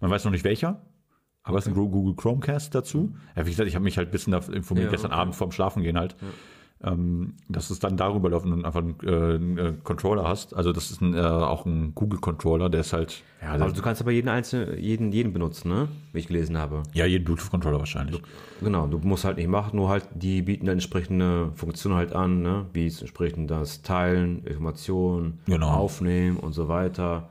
[0.00, 0.82] Man weiß noch nicht welcher,
[1.42, 3.14] aber es ist ein Google Chromecast dazu.
[3.36, 5.20] Ja, wie gesagt, ich habe mich halt ein bisschen informiert Ja, gestern okay.
[5.20, 6.14] Abend vorm Schlafengehen halt.
[6.82, 10.54] Ähm, dass es dann darüber läuft und einfach einen, äh, einen Controller hast.
[10.54, 14.02] Also das ist ein, äh, auch ein Google-Controller, der ist halt, ja, Also du kannst
[14.02, 15.88] aber jeden einzelnen, jeden, jeden benutzen, ne?
[16.12, 16.82] Wie ich gelesen habe.
[16.92, 18.20] ja jeden Bluetooth-Controller wahrscheinlich.
[18.60, 22.42] Genau, du musst halt nicht machen, nur halt, die bieten dann entsprechende Funktionen halt an,
[22.42, 22.66] ne?
[22.74, 25.70] Wie es entsprechend das Teilen, Informationen, Genau.
[25.70, 27.30] Aufnehmen und so weiter.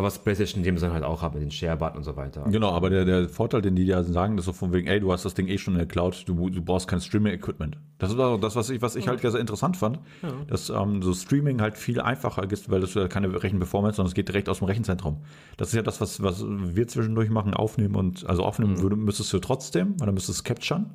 [0.00, 2.44] Aber was PlayStation in dem Sinne halt auch hat mit den Share-Button und so weiter.
[2.50, 5.12] Genau, aber der, der Vorteil, den die ja sagen, ist so von wegen, ey, du
[5.12, 7.76] hast das Ding eh schon in der Cloud, du, du brauchst kein Streaming-Equipment.
[7.98, 9.98] Das ist auch das, was ich, was ich halt sehr interessant fand,
[10.46, 14.14] dass ähm, so Streaming halt viel einfacher ist, weil das ja keine Rechenperformance, sondern es
[14.14, 15.18] geht direkt aus dem Rechenzentrum.
[15.58, 19.30] Das ist ja das, was, was wir zwischendurch machen, aufnehmen und, also aufnehmen würde, müsstest
[19.34, 20.86] du trotzdem, weil dann müsstest du es capturen,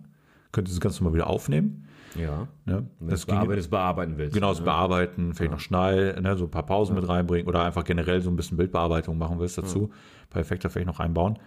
[0.51, 1.87] könntest du das Ganze mal wieder aufnehmen.
[2.19, 2.47] Ja.
[2.65, 2.87] Ne?
[2.99, 4.33] Wenn Das du ging, bearbeitet, bearbeiten willst.
[4.33, 7.83] Genau, das Bearbeiten, vielleicht noch schneiden, ne, so ein paar Pausen mit reinbringen oder einfach
[7.83, 9.91] generell so ein bisschen Bildbearbeitung machen willst dazu.
[10.23, 11.39] Ein paar Effekte vielleicht noch einbauen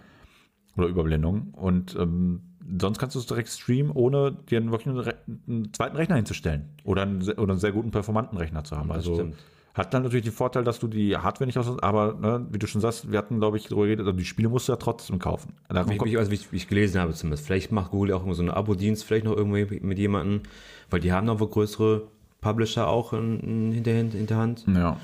[0.77, 1.53] oder Überblendung.
[1.53, 2.41] Und ähm,
[2.79, 5.13] sonst kannst du es direkt streamen, ohne dir wirklich einen,
[5.47, 8.87] einen zweiten Rechner hinzustellen oder einen, oder einen sehr guten performanten Rechner zu haben.
[8.89, 9.35] Das also stimmt.
[9.79, 12.67] Hat dann natürlich den Vorteil, dass du die Hardware nicht aus, aber ne, wie du
[12.67, 15.19] schon sagst, wir hatten, glaube ich, darüber geredet, also die Spiele musst du ja trotzdem
[15.19, 15.53] kaufen.
[15.69, 17.45] Wie, wie, also wie, ich, wie ich gelesen habe zumindest.
[17.45, 20.41] Vielleicht macht Google auch immer so einen Abo-Dienst, vielleicht noch irgendwie mit jemandem,
[20.89, 22.07] weil die haben noch wohl größere
[22.41, 24.65] Publisher auch in, in, hinterhand, hinterhand.
[24.67, 24.97] ja.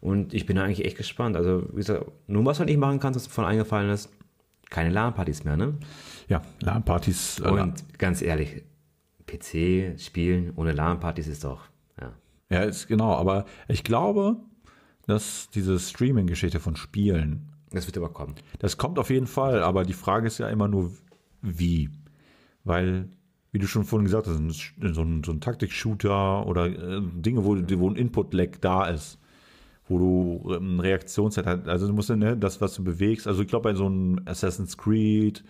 [0.00, 1.36] Und ich bin da eigentlich echt gespannt.
[1.36, 4.10] Also, wie gesagt, nur was du halt nicht machen kannst, was mir von eingefallen ist,
[4.70, 5.74] keine LAN-Partys mehr, ne?
[6.28, 7.40] Ja, LAN-Partys.
[7.40, 8.62] Äh, Und ganz ehrlich,
[9.26, 11.62] PC spielen ohne LAN-Partys ist doch,
[12.50, 12.62] ja.
[12.62, 14.36] Ist genau, aber ich glaube,
[15.06, 18.34] dass diese Streaming-Geschichte von Spielen, Das wird aber kommen.
[18.58, 20.92] das kommt auf jeden Fall, aber die Frage ist ja immer nur,
[21.42, 21.90] wie.
[22.64, 23.08] Weil,
[23.52, 27.56] wie du schon vorhin gesagt hast, so ein, so ein Taktik-Shooter oder äh, Dinge, wo,
[27.56, 29.18] wo ein Input-Lag da ist,
[29.88, 33.42] wo du ähm, Reaktionszeit hast, also du musst ja, ne, das, was du bewegst, also
[33.42, 35.44] ich glaube bei so einem Assassin's Creed,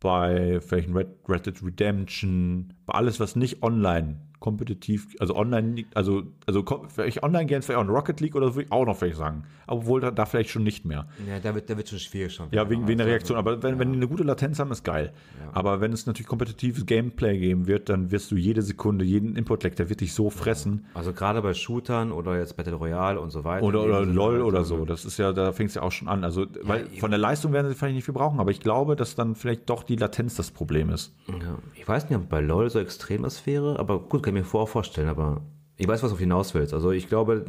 [0.00, 5.84] bei vielleicht ein Red, Red Dead Redemption, bei alles, was nicht online kompetitiv, also online,
[5.94, 8.86] also, also vielleicht online gerne vielleicht auch in Rocket League oder so, würde ich auch
[8.86, 9.44] noch vielleicht sagen.
[9.66, 11.06] Obwohl da, da vielleicht schon nicht mehr.
[11.28, 12.46] Ja, da wird, da wird schon schwierig schon.
[12.52, 13.36] Ja, wegen, wegen der Reaktion.
[13.36, 15.12] Aber wenn, wenn die eine gute Latenz haben, ist geil.
[15.52, 19.74] Aber wenn es natürlich kompetitives Gameplay geben wird, dann wirst du jede Sekunde, jeden Input-Lag,
[19.74, 20.86] der wird dich so fressen.
[20.94, 23.64] Also gerade bei Shootern oder jetzt Battle Royale und so weiter.
[23.64, 24.84] Oder, oder LOL halt, oder so.
[24.84, 26.24] Das ist ja, da fängt es ja auch schon an.
[26.24, 29.16] Also, weil von der Leistung werden sie vielleicht nicht viel brauchen, aber ich glaube, dass
[29.16, 31.14] dann vielleicht doch die Latenz das Problem ist.
[31.28, 34.44] Ja, ich weiß nicht, ob bei LOL so extrem was wäre, aber gut, kann mir
[34.44, 35.42] vor vorstellen, aber
[35.76, 36.74] ich weiß, was auf hinaus willst.
[36.74, 37.44] Also ich glaube,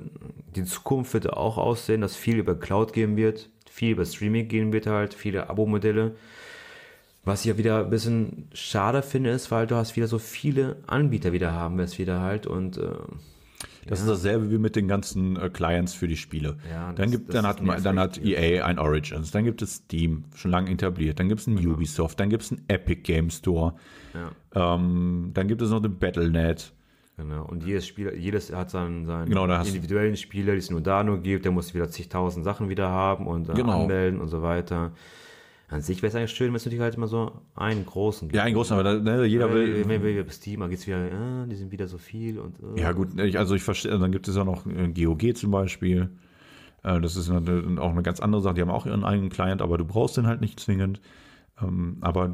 [0.56, 4.72] die Zukunft wird auch aussehen, dass viel über Cloud gehen wird, viel über Streaming gehen
[4.74, 6.16] wird halt, viele Abo-Modelle.
[7.26, 10.78] Was ich ja wieder ein bisschen schade finde, ist, weil du hast wieder so viele
[10.88, 12.82] Anbieter wieder haben wirst wieder halt und äh,
[13.88, 16.58] Das ist dasselbe wie mit den ganzen äh, Clients für die Spiele.
[16.72, 18.18] Ja, dann, das- gibt, das dann, hat, nervt dann hat.
[18.24, 22.20] EA ein Origins, dann gibt es Steam, schon lange etabliert, dann gibt es einen Ubisoft,
[22.20, 23.74] dann gibt es einen Epic Game Store,
[24.14, 26.72] ja, ähm, dann gibt es noch den Battle.net.
[27.18, 27.46] genau.
[27.46, 31.22] Und jedes Spiel, jedes hat seinen, seinen Genau, individuellen Spieler, die es nur da nur
[31.22, 33.82] gibt, der muss wieder zigtausend Sachen wieder haben und äh, Genau.
[33.84, 34.92] anmelden und so weiter.
[35.72, 38.36] An sich wäre es eigentlich schön, wenn es natürlich halt immer so einen großen gibt.
[38.36, 39.88] Ja, ein großer, aber da, ne, jeder will.
[39.88, 42.56] Wenn wir bei Steam, da geht es wieder, äh, die sind wieder so viel und
[42.76, 45.52] äh, Ja, gut, ich, also ich verstehe, dann gibt es ja noch äh, GOG zum
[45.52, 46.10] Beispiel.
[46.84, 48.56] Äh, Das ist eine, auch eine ganz andere Sache.
[48.56, 51.02] Die haben auch ihren eigenen Client, aber du brauchst den halt nicht zwingend.
[51.62, 52.26] Ähm, Aber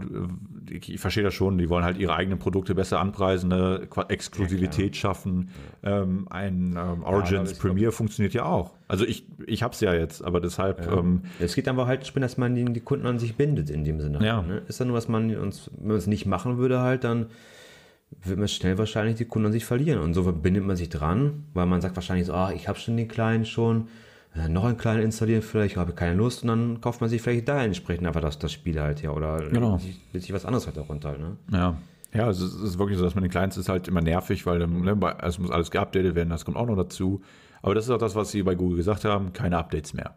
[0.70, 4.96] äh, ich verstehe das schon, die wollen halt ihre eigenen Produkte besser anpreisen, eine Exklusivität
[4.96, 5.50] schaffen.
[5.84, 8.74] Ähm, Ein ähm, Origins glaub- Premiere funktioniert ja auch.
[8.88, 12.38] Also ich, ich habe es ja jetzt, aber deshalb, ähm, Es geht einfach halt, dass
[12.38, 14.24] man die, die Kunden an sich bindet in dem Sinne.
[14.26, 14.42] Ja.
[14.42, 14.62] Ne?
[14.68, 17.28] Ist dann nur, was man uns, wenn man es nicht machen würde, halt, dann
[18.24, 20.00] wird man schnell wahrscheinlich die Kunden an sich verlieren.
[20.00, 22.96] Und so bindet man sich dran, weil man sagt wahrscheinlich so, ah, ich habe schon
[22.98, 23.88] den kleinen schon,
[24.36, 27.48] äh, noch einen kleinen installieren vielleicht, habe keine Lust und dann kauft man sich vielleicht
[27.48, 29.78] da entsprechend einfach das, das Spiel halt, ja, oder Genau.
[29.78, 31.38] sich, sich was anderes halt darunter ne?
[31.52, 31.78] ja.
[32.14, 34.60] Ja, also es ist wirklich so, dass mit den Clients ist halt immer nervig, weil
[34.60, 37.22] dann, ne, es muss alles geupdatet werden, das kommt auch noch dazu.
[37.62, 40.16] Aber das ist auch das, was sie bei Google gesagt haben, keine Updates mehr.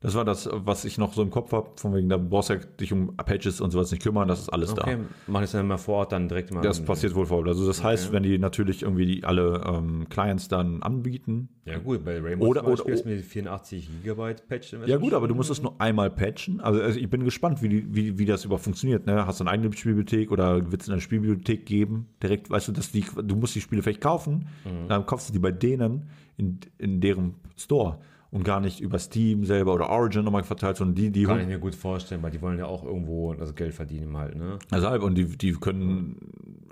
[0.00, 2.54] Das war das, was ich noch so im Kopf habe, von wegen, da brauchst du
[2.54, 4.82] ja dich um Patches und sowas nicht kümmern, das ist alles da.
[4.82, 6.60] Okay, mach ich dann mal vor Ort dann direkt mal.
[6.60, 7.44] Das passiert wohl vor.
[7.44, 11.48] Also das heißt, wenn die natürlich irgendwie die, alle ähm, Clients dann anbieten.
[11.64, 14.72] Ja gut, bei Rainbow Oder- oder- ist mir 84 Gigabyte Patch.
[14.86, 16.60] Ja gut, aber du musst es nur einmal patchen.
[16.60, 19.04] Also, also ich bin gespannt, wie, die, wie, wie das überhaupt funktioniert.
[19.04, 19.26] Ne?
[19.26, 22.06] Hast du eine eigene Spielbibliothek oder wird es eine Spielbibliothek geben?
[22.22, 24.46] Direkt, weißt du, dass die, du musst die Spiele vielleicht kaufen,
[24.88, 27.98] dann kaufst du die bei denen in, in deren Store
[28.30, 31.46] und gar nicht über Steam selber oder Origin nochmal verteilt, sondern die, die Kann ich
[31.46, 34.58] mir gut vorstellen, weil die wollen ja auch irgendwo das Geld verdienen halt, ne?
[34.70, 36.16] also halt, und die, die können,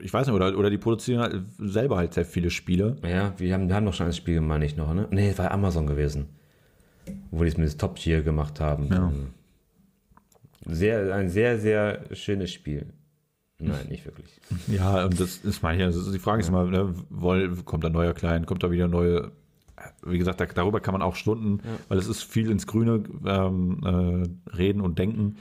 [0.02, 2.96] ich weiß nicht, oder, oder die produzieren halt selber halt sehr viele Spiele.
[3.02, 5.08] Ja, wir haben, wir haben doch schon ein Spiel, meine ich noch, ne?
[5.10, 6.26] Nee, es war Amazon gewesen.
[7.30, 8.88] Wo die es mit Top Tier gemacht haben.
[8.90, 9.12] Ja.
[10.66, 12.86] Sehr, ein sehr, sehr schönes Spiel.
[13.58, 14.40] Nein, nicht wirklich.
[14.68, 17.88] Ja, und das ist mal hier, also die Frage ist immer, ne, woll, kommt da
[17.88, 19.32] neuer Client, kommt da wieder neue,
[20.04, 23.80] wie gesagt, da, darüber kann man auch Stunden, weil es ist viel ins Grüne ähm,
[23.84, 25.36] äh, reden und denken.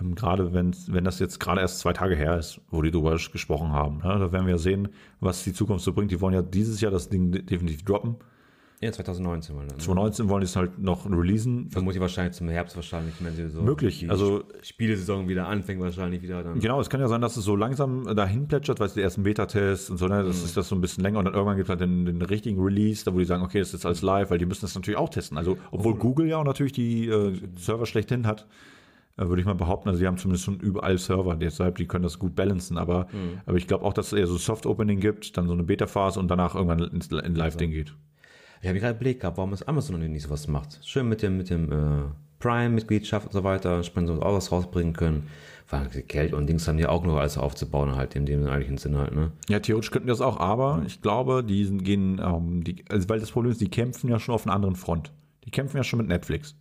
[0.00, 3.12] Ähm, gerade wenn, wenn das jetzt gerade erst zwei Tage her ist, wo die drüber
[3.12, 3.98] gesprochen haben.
[3.98, 4.88] Ne, da werden wir sehen,
[5.20, 6.10] was die Zukunft so bringt.
[6.10, 8.16] Die wollen ja dieses Jahr das Ding definitiv droppen.
[8.80, 9.72] Ja, 2019 wollen wir.
[9.72, 9.78] Ne?
[9.78, 11.68] 2019 wollen die es halt noch releasen.
[11.70, 16.22] Vermutlich wahrscheinlich zum Herbst wahrscheinlich, wenn sie so Möglich, also- Sp- Spielesaison wieder anfängt, wahrscheinlich
[16.22, 16.60] wieder dann.
[16.60, 19.24] Genau, es kann ja sein, dass es so langsam dahin plätschert, weil es die ersten
[19.24, 21.66] Beta-Tests und so, ne, das ist das so ein bisschen länger und dann irgendwann gibt
[21.66, 24.02] es halt den, den richtigen Release, da wo die sagen, okay, das ist jetzt alles
[24.02, 25.38] live, weil die müssen das natürlich auch testen.
[25.38, 28.46] Also, obwohl Google ja auch natürlich die äh, Server schlechthin hat,
[29.16, 32.04] äh, würde ich mal behaupten, also die haben zumindest schon überall Server, deshalb, die können
[32.04, 33.08] das gut balancen, aber,
[33.44, 36.28] aber ich glaube auch, dass es eher so Soft-Opening gibt, dann so eine Beta-Phase und
[36.28, 37.92] danach irgendwann ins in Live-Ding geht.
[38.60, 40.80] Ich habe gerade überlegt gehabt, warum es Amazon noch nicht sowas macht.
[40.84, 42.02] Schön mit dem, mit dem äh,
[42.40, 45.28] Prime-Mitgliedschaft und so weiter, spannend so auch was rausbringen können.
[45.70, 48.96] Weil Geld und Dings haben die auch nur alles aufzubauen, halt in dem eigentlichen Sinn
[48.96, 49.32] halt, ne?
[49.50, 53.06] Ja, theoretisch könnten die das auch, aber ich glaube, die sind, gehen, ähm, die, also
[53.10, 55.12] weil das Problem ist, die kämpfen ja schon auf einer anderen Front.
[55.44, 56.54] Die kämpfen ja schon mit Netflix.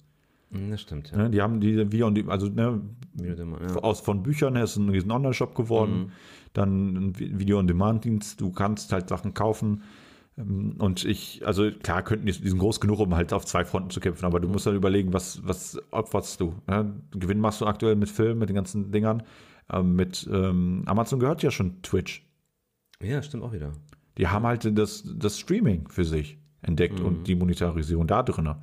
[0.51, 1.17] Hm, Das stimmt, ja.
[1.19, 1.29] Ne?
[1.29, 2.81] Die haben diese Video und die, also ne,
[3.13, 3.75] Wie ja.
[3.81, 6.11] aus von Büchern her ist ein riesen Online-Shop geworden.
[6.53, 8.41] Dann ein Vi- Video-on-Demand-Dienst.
[8.41, 9.83] Du kannst halt Sachen kaufen
[10.37, 13.89] Und ich, also klar, könnten die, die sind groß genug, um halt auf zwei Fronten
[13.89, 16.53] zu kämpfen, aber du musst dann überlegen, was, was opferst du?
[16.67, 16.93] Ne?
[17.11, 19.23] Gewinn machst du aktuell mit Film, mit den ganzen Dingern.
[19.71, 22.23] Ähm, mit ähm, Amazon gehört ja schon Twitch.
[23.01, 23.71] Ja, stimmt auch wieder.
[24.19, 28.53] Die haben halt das, das Streaming für sich entdeckt und die Monetarisierung da drin.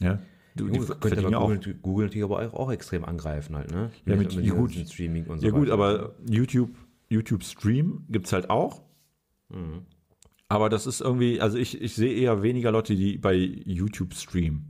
[0.00, 0.18] Ja?
[0.56, 1.48] Du, die könnte aber ja auch.
[1.50, 3.90] Google, Google natürlich aber auch, auch extrem angreifen halt, ne?
[4.06, 4.72] Ja, mit- Mit ja, gut.
[4.72, 5.72] Streaming und so Ja gut, weiter.
[5.74, 6.70] aber YouTube,
[7.08, 8.82] YouTube Stream gibt es halt auch.
[9.48, 9.86] Mhm.
[10.52, 14.68] Aber das ist irgendwie, also ich, ich sehe eher weniger Leute, die bei YouTube streamen.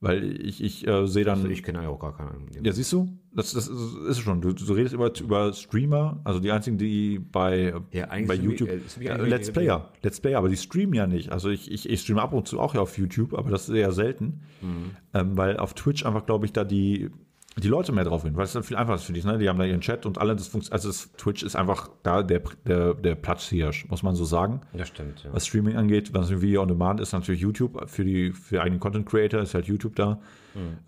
[0.00, 1.38] Weil ich, ich äh, sehe dann.
[1.38, 2.48] Also ich kenne auch gar keinen.
[2.62, 3.08] ja, siehst du?
[3.32, 4.42] Das, das ist, schon.
[4.42, 8.68] Du, du redest über, über Streamer, also die einzigen, die bei, Ja, bei YouTube.
[8.68, 9.90] äh, wir Äh, eigentlich- Let's Player.
[10.02, 11.32] Let's Player, aber die streamen ja nicht.
[11.32, 13.74] Also ich, ich, ich streame ab und zu auch ja auf YouTube, aber das ist
[13.74, 14.40] eher selten.
[14.60, 14.90] Mhm.
[15.14, 17.08] Ähm, weil auf Twitch einfach, glaube ich, da die,
[17.56, 19.22] die Leute mehr drauf hin, weil es dann viel einfacher ist für die.
[19.22, 19.38] Ne?
[19.38, 20.72] Die haben da ihren Chat und alle, das funktioniert.
[20.72, 24.60] Also das, Twitch ist einfach da der, der, der Platzhirsch, muss man so sagen.
[24.72, 25.32] Das stimmt, ja.
[25.32, 27.88] Was Streaming angeht, was ein Video on Demand ist, natürlich YouTube.
[27.88, 30.20] Für die für eigenen Content Creator ist halt YouTube da.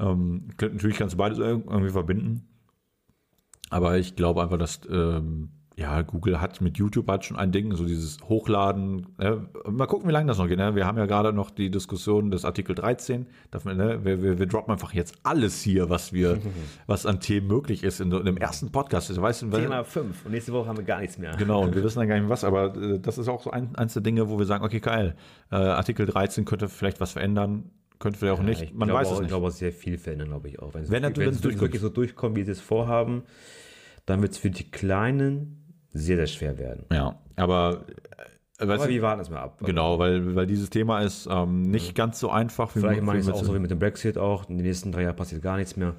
[0.01, 2.49] Ähm, klar, natürlich kannst du beides irg- irgendwie verbinden.
[3.71, 7.75] Aber ich glaube einfach, dass ähm, ja, Google hat mit YouTube halt schon ein Ding,
[7.77, 9.09] so dieses Hochladen.
[9.19, 9.33] Äh,
[9.71, 10.57] mal gucken, wie lange das noch geht.
[10.57, 10.75] Ne?
[10.75, 13.27] Wir haben ja gerade noch die Diskussion des Artikel 13.
[13.51, 14.03] Darf man, ne?
[14.03, 16.39] wir, wir, wir droppen einfach jetzt alles hier, was wir,
[16.87, 19.11] was an Themen möglich ist in, so- in dem ersten Podcast.
[19.11, 21.37] Also, weißt du, weil- Thema 5 und nächste Woche haben wir gar nichts mehr.
[21.37, 23.77] Genau, und wir wissen dann gar nicht was, aber äh, das ist auch so ein,
[23.77, 25.15] eins der Dinge, wo wir sagen, okay, geil,
[25.53, 29.13] äh, Artikel 13 könnte vielleicht was verändern, könnte vielleicht auch nicht, ich man weiß auch,
[29.13, 29.29] es Ich nicht.
[29.29, 30.73] glaube auch sehr viel verändern, glaube ich auch.
[30.73, 33.25] Wenn es, Wenn wenn es es wirklich so durchkommt, wie sie es vorhaben,
[34.07, 35.63] dann wird es für die Kleinen
[35.93, 36.85] sehr, sehr schwer werden.
[36.93, 37.87] Ja, aber,
[38.59, 39.59] äh, Aber wir warten es mal ab.
[39.65, 42.75] genau, weil, weil dieses Thema ist ähm, nicht ganz so einfach.
[42.75, 44.49] Wie Vielleicht mache ich es auch so wie mit dem Brexit auch.
[44.49, 45.95] In den nächsten drei Jahren passiert gar nichts mehr.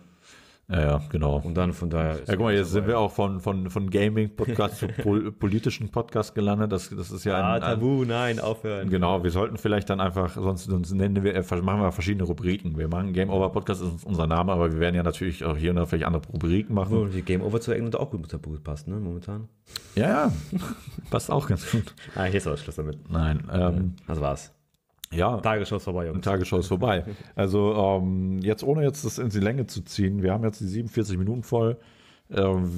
[0.69, 1.37] Ja, ja, genau.
[1.45, 2.17] Und dann von daher.
[2.17, 6.35] Ja, guck mal, jetzt sind wir auch von, von, von Gaming-Podcast zu pol politischen Podcast
[6.35, 6.73] gelandet.
[6.73, 8.89] Das, das ist ja Ah, ein, ein, Tabu, nein, aufhören.
[8.89, 12.77] Genau, wir sollten vielleicht dann einfach, sonst, sonst nennen wir, äh, machen wir verschiedene Rubriken.
[12.77, 15.69] Wir machen Game Over Podcast ist unser Name, aber wir werden ja natürlich auch hier
[15.69, 16.93] und da vielleicht andere Rubriken machen.
[16.93, 19.47] Obwohl, Die Game Over zu England auch gut mit Tabu passt, ne, momentan.
[19.95, 20.31] Ja, ja,
[21.09, 21.95] passt auch ganz gut.
[22.13, 23.09] Ah, hier ist auch Schluss damit.
[23.09, 24.56] Nein, ähm, Das war's.
[25.11, 26.21] Ja, Tagesschau ist vorbei, Jungs.
[26.23, 27.05] Tagesschau ist vorbei.
[27.35, 30.67] Also ähm, jetzt ohne jetzt das in die Länge zu ziehen, wir haben jetzt die
[30.67, 31.77] 47 Minuten voll.
[32.29, 32.71] Ähm,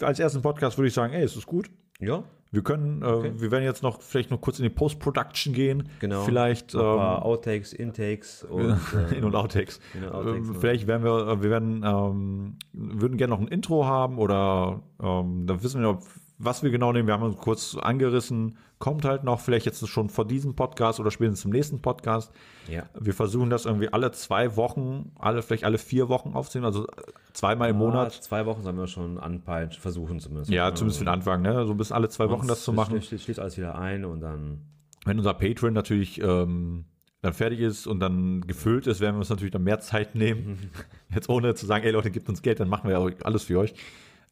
[0.00, 1.70] als ersten Podcast würde ich sagen, ey, es ist gut.
[2.00, 5.88] Ja, Wir können, äh, wir werden jetzt noch vielleicht noch kurz in die Post-Production gehen.
[6.00, 6.22] genau.
[6.22, 8.78] Vielleicht Ein paar ähm, Outtakes, Intakes und.
[9.14, 9.80] In- und Outtakes.
[9.94, 10.54] In- und Outtakes, Ähm.
[10.60, 15.46] Vielleicht werden wir, äh, wir werden, ähm, würden gerne noch ein Intro haben oder ähm,
[15.46, 16.02] da wissen wir noch,
[16.38, 17.08] was wir genau nehmen.
[17.08, 21.10] Wir haben uns kurz angerissen, kommt halt noch, vielleicht jetzt schon vor diesem Podcast oder
[21.10, 22.32] spätestens zum nächsten Podcast.
[22.68, 22.84] Ja.
[22.98, 26.86] Wir versuchen das irgendwie alle zwei Wochen, alle, vielleicht alle vier Wochen aufzunehmen, also
[27.32, 28.12] zweimal im Ah, Monat.
[28.12, 30.50] zwei Wochen sollen wir schon anpeilen, versuchen zumindest.
[30.50, 31.66] Ja, zumindest für den Anfang, ne?
[31.66, 33.02] So bis alle zwei Wochen das zu machen.
[33.02, 34.60] Schließt, schließt alles wieder ein und dann.
[35.04, 36.84] Wenn unser Patreon natürlich ähm,
[37.22, 40.70] dann fertig ist und dann gefüllt ist, werden wir uns natürlich dann mehr Zeit nehmen.
[41.14, 43.58] Jetzt ohne zu sagen, ey Leute, gebt uns Geld, dann machen wir ja alles für
[43.58, 43.72] euch.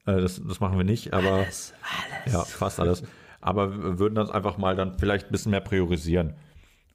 [0.06, 1.74] Äh, das, das machen wir nicht, aber Alles,
[2.22, 2.32] alles.
[2.32, 3.02] ja, fast alles.
[3.40, 6.34] Aber wir würden das einfach mal dann vielleicht ein bisschen mehr priorisieren.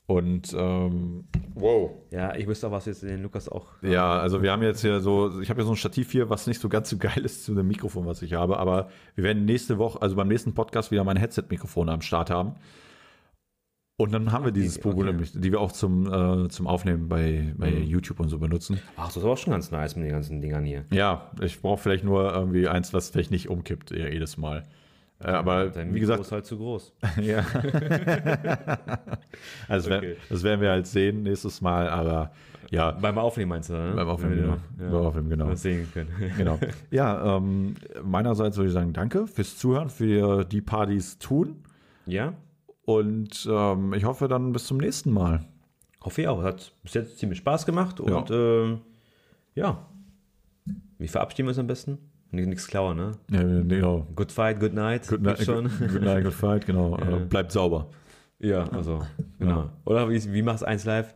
[0.08, 1.24] Und ähm,
[1.54, 1.92] wow.
[2.12, 3.68] Ja, ich wüsste auch, was jetzt den Lukas auch.
[3.82, 6.48] Ja, also wir haben jetzt hier so, ich habe hier so ein Stativ hier, was
[6.48, 9.46] nicht so ganz so geil ist zu dem Mikrofon, was ich habe, aber wir werden
[9.46, 12.56] nächste Woche, also beim nächsten Podcast wieder mein Headset-Mikrofon am Start haben.
[13.98, 15.26] Und dann haben wir dieses Okay, Pogo okay.
[15.36, 18.82] die wir auch zum, äh, zum Aufnehmen bei, bei YouTube und so benutzen.
[18.98, 20.86] Ach, das ist aber auch schon ganz nice mit den ganzen Dingern hier.
[20.92, 24.68] Ja, ich brauche vielleicht nur irgendwie eins, was vielleicht nicht umkippt, ja, jedes Mal.
[25.24, 26.93] Äh, aber Dein wie Mikro gesagt, ist halt zu groß.
[27.22, 27.39] ja.
[29.67, 30.01] also das, Okay.
[30.01, 32.32] werden, das werden wir halt sehen nächstes Mal, aber
[32.69, 33.93] ja, Beim Aufnehmen meinst du, ne?
[33.95, 34.57] beim Aufnehmen, genau.
[34.78, 35.49] wir- Beim Aufnehmen, genau.
[35.49, 36.09] das sehen können.
[36.38, 36.57] genau.
[36.89, 41.63] Ja, ähm, meinerseits würde ich sagen, danke fürs Zuhören, für die Partys tun.
[42.05, 42.34] Ja,
[42.84, 45.45] Und ähm, ich hoffe dann bis zum nächsten Mal.
[46.01, 46.41] hoffe ich auch.
[46.43, 48.80] Hat bis jetzt ziemlich Spaß gemacht und ähm,
[49.53, 49.86] ja.
[50.97, 51.97] Wie verabschieden wir uns am besten?
[52.32, 53.12] Nicht- Nichts klauen, ne?
[53.30, 54.08] Ja, genau.
[54.16, 55.08] Good fight, good night.
[55.08, 55.70] Good night, schon.
[55.80, 56.98] good night, good fight, genau.
[56.98, 57.88] Äh, bleibt sauber.
[58.40, 59.02] Ja, also,
[59.38, 59.70] genau.
[59.86, 61.14] Oder wie, wie macht eins live?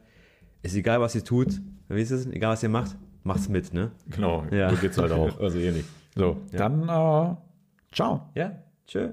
[0.61, 1.59] Ist egal, was ihr tut.
[1.89, 2.25] Wie ist es?
[2.27, 3.91] Egal, was ihr macht, macht's mit, ne?
[4.09, 4.69] Genau, Ja.
[4.69, 5.39] so geht's halt auch.
[5.39, 5.85] Also ähnlich.
[6.15, 7.35] So, dann äh,
[7.93, 8.29] ciao.
[8.35, 8.51] Ja,
[8.87, 9.09] tschö.